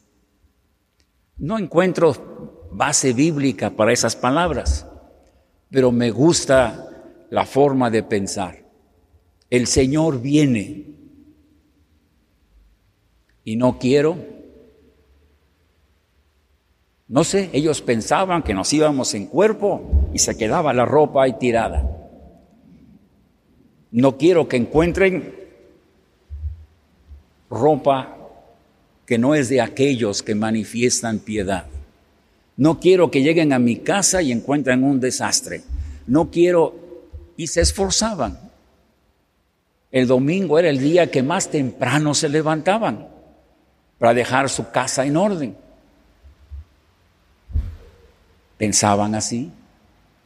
No 1.37 1.57
encuentro 1.57 2.69
base 2.71 3.13
bíblica 3.13 3.71
para 3.71 3.91
esas 3.91 4.15
palabras, 4.15 4.85
pero 5.69 5.91
me 5.91 6.11
gusta 6.11 6.84
la 7.35 7.45
forma 7.45 7.89
de 7.89 8.01
pensar. 8.01 8.63
El 9.49 9.67
Señor 9.67 10.21
viene 10.21 10.85
y 13.43 13.57
no 13.57 13.77
quiero. 13.77 14.15
No 17.09 17.25
sé, 17.25 17.49
ellos 17.51 17.81
pensaban 17.81 18.41
que 18.41 18.53
nos 18.53 18.71
íbamos 18.71 19.13
en 19.15 19.25
cuerpo 19.25 19.81
y 20.13 20.19
se 20.19 20.37
quedaba 20.37 20.71
la 20.71 20.85
ropa 20.85 21.23
ahí 21.23 21.33
tirada. 21.37 21.85
No 23.91 24.15
quiero 24.17 24.47
que 24.47 24.55
encuentren 24.55 25.35
ropa 27.49 28.15
que 29.05 29.17
no 29.17 29.35
es 29.35 29.49
de 29.49 29.59
aquellos 29.59 30.23
que 30.23 30.35
manifiestan 30.35 31.19
piedad. 31.19 31.65
No 32.55 32.79
quiero 32.79 33.11
que 33.11 33.23
lleguen 33.23 33.51
a 33.51 33.59
mi 33.59 33.75
casa 33.75 34.21
y 34.21 34.31
encuentren 34.31 34.85
un 34.85 35.01
desastre. 35.01 35.63
No 36.07 36.31
quiero... 36.31 36.84
Y 37.37 37.47
se 37.47 37.61
esforzaban. 37.61 38.39
El 39.91 40.07
domingo 40.07 40.59
era 40.59 40.69
el 40.69 40.79
día 40.79 41.09
que 41.09 41.23
más 41.23 41.49
temprano 41.49 42.13
se 42.13 42.29
levantaban 42.29 43.07
para 43.97 44.13
dejar 44.13 44.49
su 44.49 44.69
casa 44.69 45.05
en 45.05 45.17
orden. 45.17 45.55
Pensaban 48.57 49.15
así. 49.15 49.51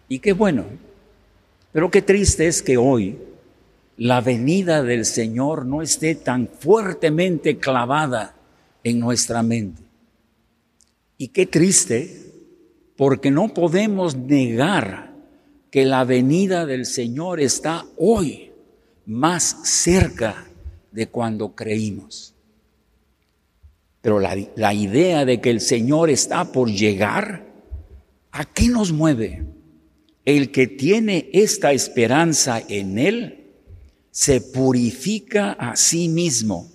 Y 0.08 0.20
qué 0.20 0.34
bueno. 0.34 0.66
Pero 1.72 1.92
qué 1.92 2.02
triste 2.02 2.48
es 2.48 2.62
que 2.62 2.78
hoy 2.78 3.20
la 3.98 4.22
venida 4.22 4.82
del 4.82 5.06
Señor 5.06 5.66
no 5.66 5.82
esté 5.82 6.16
tan 6.16 6.48
fuertemente 6.48 7.58
clavada 7.58 8.34
en 8.84 9.00
nuestra 9.00 9.44
mente. 9.44 9.84
Y 11.18 11.28
qué 11.28 11.46
triste, 11.46 12.32
porque 12.96 13.30
no 13.30 13.54
podemos 13.54 14.16
negar 14.16 15.09
que 15.72 15.86
la 15.86 16.04
venida 16.04 16.66
del 16.66 16.86
Señor 16.86 17.40
está 17.40 17.86
hoy 17.98 18.52
más 19.06 19.58
cerca 19.64 20.48
de 20.92 21.08
cuando 21.08 21.56
creímos. 21.56 22.34
Pero 24.02 24.20
la, 24.20 24.38
la, 24.56 24.74
idea 24.74 25.26
de 25.26 25.42
que 25.42 25.50
el 25.50 25.62
Señor 25.62 26.10
está 26.10 26.52
por 26.52 26.70
llegar, 26.70 27.46
¿a 28.32 28.46
qué 28.46 28.70
nos 28.70 28.92
mueve? 28.92 29.44
el 30.30 30.52
que 30.52 30.68
tiene 30.68 31.28
esta 31.34 31.72
esperanza 31.72 32.62
en 32.68 33.00
Él 33.00 33.48
se 34.12 34.42
purifica 34.42 35.54
a 35.54 35.76
sí 35.76 36.08
mismo, 36.08 36.70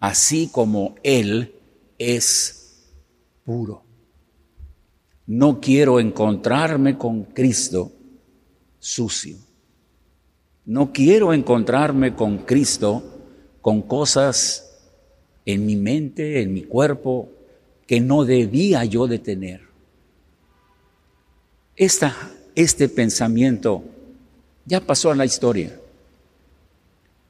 así 0.00 0.48
como 0.50 0.94
Él 1.02 1.54
es 1.98 2.82
puro. 3.44 3.82
No 5.26 5.60
quiero 5.60 6.00
encontrarme 6.00 6.96
con 6.96 7.24
Cristo 7.24 7.92
sucio. 8.84 9.38
No 10.66 10.92
quiero 10.92 11.32
encontrarme 11.32 12.14
con 12.14 12.38
Cristo 12.38 13.02
con 13.62 13.80
cosas 13.80 14.78
en 15.46 15.64
mi 15.64 15.74
mente, 15.74 16.42
en 16.42 16.52
mi 16.52 16.64
cuerpo, 16.64 17.30
que 17.86 18.00
no 18.00 18.26
debía 18.26 18.84
yo 18.84 19.06
de 19.06 19.18
tener. 19.18 19.62
Esta, 21.76 22.14
este 22.54 22.90
pensamiento 22.90 23.82
ya 24.66 24.80
pasó 24.80 25.10
a 25.10 25.14
la 25.14 25.24
historia, 25.24 25.80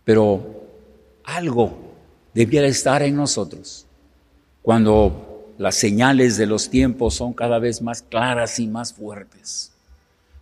pero 0.05 0.65
algo 1.23 1.73
debiera 2.35 2.67
estar 2.67 3.01
en 3.03 3.15
nosotros 3.15 3.87
cuando 4.61 5.55
las 5.57 5.77
señales 5.77 6.37
de 6.37 6.47
los 6.47 6.69
tiempos 6.69 7.15
son 7.15 7.33
cada 7.33 7.61
vez 7.61 7.81
más 7.81 8.03
claras 8.03 8.59
y 8.59 8.67
más 8.67 8.93
fuertes. 8.93 9.74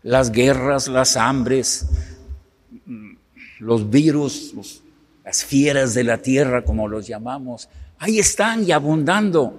Las 0.02 0.32
guerras, 0.32 0.88
las 0.88 1.16
hambres, 1.16 1.86
los 3.60 3.88
virus, 3.88 4.52
las 5.24 5.44
fieras 5.44 5.94
de 5.94 6.04
la 6.04 6.18
tierra, 6.18 6.64
como 6.64 6.88
los 6.88 7.06
llamamos, 7.06 7.68
ahí 7.98 8.18
están 8.18 8.64
y 8.64 8.72
abundando. 8.72 9.54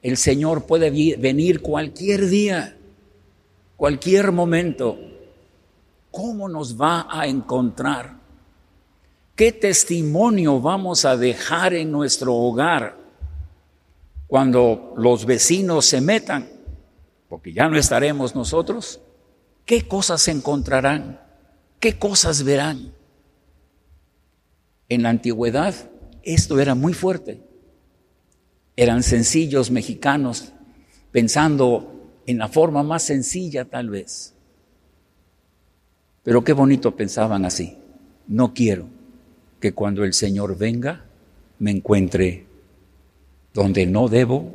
El 0.00 0.16
Señor 0.16 0.64
puede 0.64 0.90
venir 1.16 1.60
cualquier 1.60 2.28
día, 2.28 2.76
cualquier 3.76 4.32
momento. 4.32 4.98
¿Cómo 6.10 6.48
nos 6.48 6.80
va 6.80 7.06
a 7.10 7.26
encontrar? 7.26 8.16
¿Qué 9.36 9.52
testimonio 9.52 10.60
vamos 10.60 11.04
a 11.04 11.16
dejar 11.16 11.74
en 11.74 11.92
nuestro 11.92 12.34
hogar 12.34 12.96
cuando 14.26 14.94
los 14.96 15.26
vecinos 15.26 15.84
se 15.84 16.00
metan? 16.00 16.57
Porque 17.28 17.52
ya 17.52 17.68
no 17.68 17.78
estaremos 17.78 18.34
nosotros. 18.34 19.00
¿Qué 19.64 19.86
cosas 19.86 20.26
encontrarán? 20.28 21.20
¿Qué 21.80 21.98
cosas 21.98 22.42
verán? 22.42 22.92
En 24.88 25.02
la 25.02 25.10
antigüedad 25.10 25.74
esto 26.22 26.60
era 26.60 26.74
muy 26.74 26.94
fuerte. 26.94 27.40
Eran 28.76 29.02
sencillos 29.02 29.70
mexicanos, 29.70 30.52
pensando 31.10 32.10
en 32.26 32.38
la 32.38 32.48
forma 32.48 32.82
más 32.82 33.02
sencilla 33.02 33.64
tal 33.64 33.90
vez. 33.90 34.34
Pero 36.22 36.44
qué 36.44 36.52
bonito 36.52 36.94
pensaban 36.94 37.44
así. 37.44 37.76
No 38.26 38.52
quiero 38.54 38.86
que 39.60 39.72
cuando 39.72 40.04
el 40.04 40.12
Señor 40.12 40.56
venga 40.56 41.04
me 41.58 41.70
encuentre 41.70 42.46
donde 43.54 43.86
no 43.86 44.08
debo, 44.08 44.52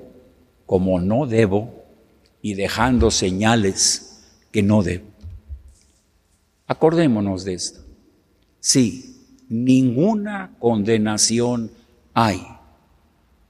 como 0.66 1.00
no 1.00 1.26
debo, 1.26 1.83
y 2.44 2.56
dejando 2.56 3.10
señales 3.10 4.20
que 4.52 4.62
no 4.62 4.84
debo. 4.84 5.08
Acordémonos 6.68 7.46
de 7.46 7.54
esto. 7.54 7.80
Sí, 8.60 9.16
ninguna 9.48 10.54
condenación 10.60 11.72
hay 12.14 12.46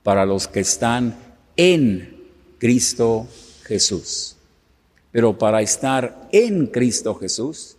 para 0.04 0.26
los 0.28 0.48
que 0.48 0.60
están 0.60 1.16
en 1.58 2.18
Cristo 2.60 3.28
Jesús. 3.64 4.38
Pero 5.12 5.38
para 5.40 5.64
estar 5.64 6.30
en 6.32 6.68
Cristo 6.68 7.16
Jesús 7.16 7.78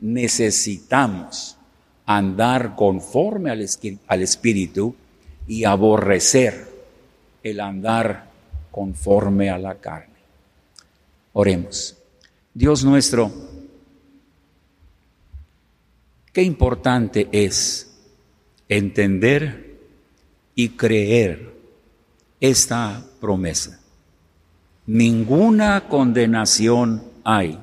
necesitamos 0.00 1.58
andar 2.06 2.76
conforme 2.76 3.50
al, 3.50 3.66
al 4.06 4.22
Espíritu 4.22 4.94
y 5.46 5.64
aborrecer 5.64 6.66
el 7.42 7.60
andar 7.60 8.27
conforme 8.78 9.50
a 9.50 9.58
la 9.58 9.74
carne. 9.74 10.14
Oremos. 11.32 11.96
Dios 12.54 12.84
nuestro, 12.84 13.28
qué 16.32 16.44
importante 16.44 17.28
es 17.32 17.92
entender 18.68 19.80
y 20.54 20.68
creer 20.68 21.52
esta 22.38 23.04
promesa. 23.20 23.80
Ninguna 24.86 25.88
condenación 25.88 27.02
hay 27.24 27.58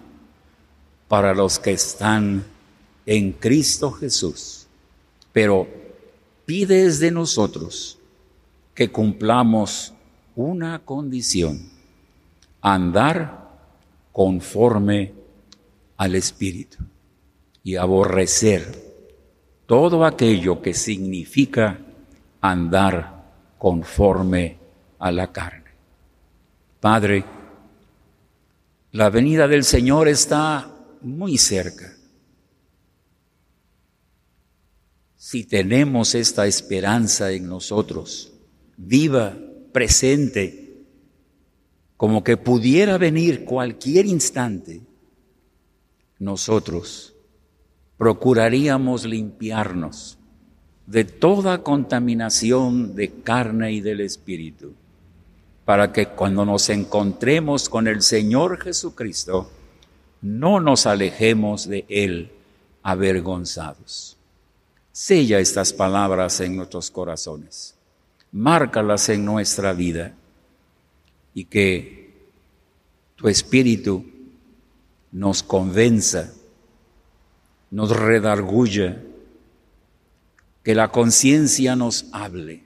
para 1.07 1.34
los 1.34 1.59
que 1.59 1.72
están 1.72 2.43
en 3.05 3.32
Cristo 3.32 3.89
Jesús, 3.89 4.68
pero 5.32 5.66
pides 6.45 6.99
de 6.99 7.11
nosotros 7.11 7.99
que 8.74 8.91
cumplamos 8.91 9.95
una 10.36 10.80
condición, 10.80 11.70
andar 12.62 13.50
conforme 14.12 15.14
al 15.98 16.16
Espíritu 16.16 16.78
y 17.64 17.76
aborrecer 17.76 18.84
todo 19.66 20.06
aquello 20.06 20.62
que 20.62 20.74
significa 20.74 21.80
andar 22.42 23.24
conforme 23.58 24.58
a 25.00 25.12
la 25.12 25.32
carne. 25.32 25.72
Padre, 26.80 27.26
la 28.92 29.10
venida 29.10 29.48
del 29.48 29.64
Señor 29.64 30.08
está 30.08 30.72
muy 31.02 31.38
cerca. 31.38 31.94
Si 35.18 35.44
tenemos 35.44 36.14
esta 36.14 36.46
esperanza 36.46 37.32
en 37.32 37.50
nosotros, 37.50 38.32
viva, 38.78 39.36
presente, 39.76 40.86
como 41.97 42.23
que 42.23 42.38
pudiera 42.38 42.97
venir 42.97 43.43
cualquier 43.43 44.05
instante, 44.05 44.80
nosotros 46.17 47.13
procuraríamos 47.97 49.03
limpiarnos 49.03 50.17
de 50.88 51.03
toda 51.03 51.61
contaminación 51.61 52.95
de 52.95 53.11
carne 53.21 53.73
y 53.73 53.82
del 53.82 53.99
espíritu, 53.99 54.76
para 55.65 55.91
que 55.91 56.07
cuando 56.07 56.45
nos 56.45 56.69
encontremos 56.69 57.67
con 57.67 57.89
el 57.89 58.01
Señor 58.01 58.61
Jesucristo, 58.61 59.51
no 60.21 60.61
nos 60.61 60.86
alejemos 60.86 61.67
de 61.67 61.84
Él 61.89 62.32
avergonzados. 62.82 64.15
Sella 64.93 65.39
estas 65.39 65.73
palabras 65.73 66.39
en 66.39 66.55
nuestros 66.55 66.89
corazones, 66.89 67.74
márcalas 68.36 69.10
en 69.10 69.26
nuestra 69.26 69.74
vida 69.74 70.14
y 71.34 71.46
que 71.46 72.14
tu 73.16 73.28
Espíritu 73.28 74.06
nos 75.12 75.42
convenza 75.42 76.32
nos 77.76 77.90
redarguya, 77.90 79.04
que 80.64 80.74
la 80.74 80.94
conciencia 80.94 81.76
nos 81.76 82.06
hable 82.14 82.64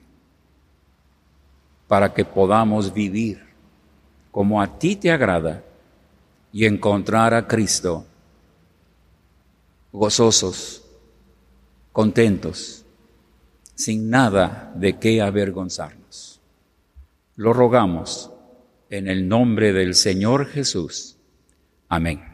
para 1.87 2.13
que 2.13 2.23
podamos 2.23 2.93
vivir 2.93 3.41
como 4.31 4.61
a 4.61 4.77
ti 4.77 4.95
te 4.95 5.09
agrada 5.09 5.63
y 6.53 6.65
encontrar 6.65 7.33
a 7.33 7.47
Cristo 7.47 8.05
gozosos, 9.91 10.83
contentos, 11.91 12.78
sin 13.79 14.09
nada 14.09 14.73
de 14.75 14.99
qué 14.99 15.21
avergonzarnos. 15.21 16.41
Lo 17.37 17.53
rogamos 17.53 18.29
en 18.89 19.07
el 19.07 19.29
nombre 19.29 19.71
del 19.71 19.95
Señor 19.95 20.47
Jesús. 20.47 21.15
Amén. 21.87 22.28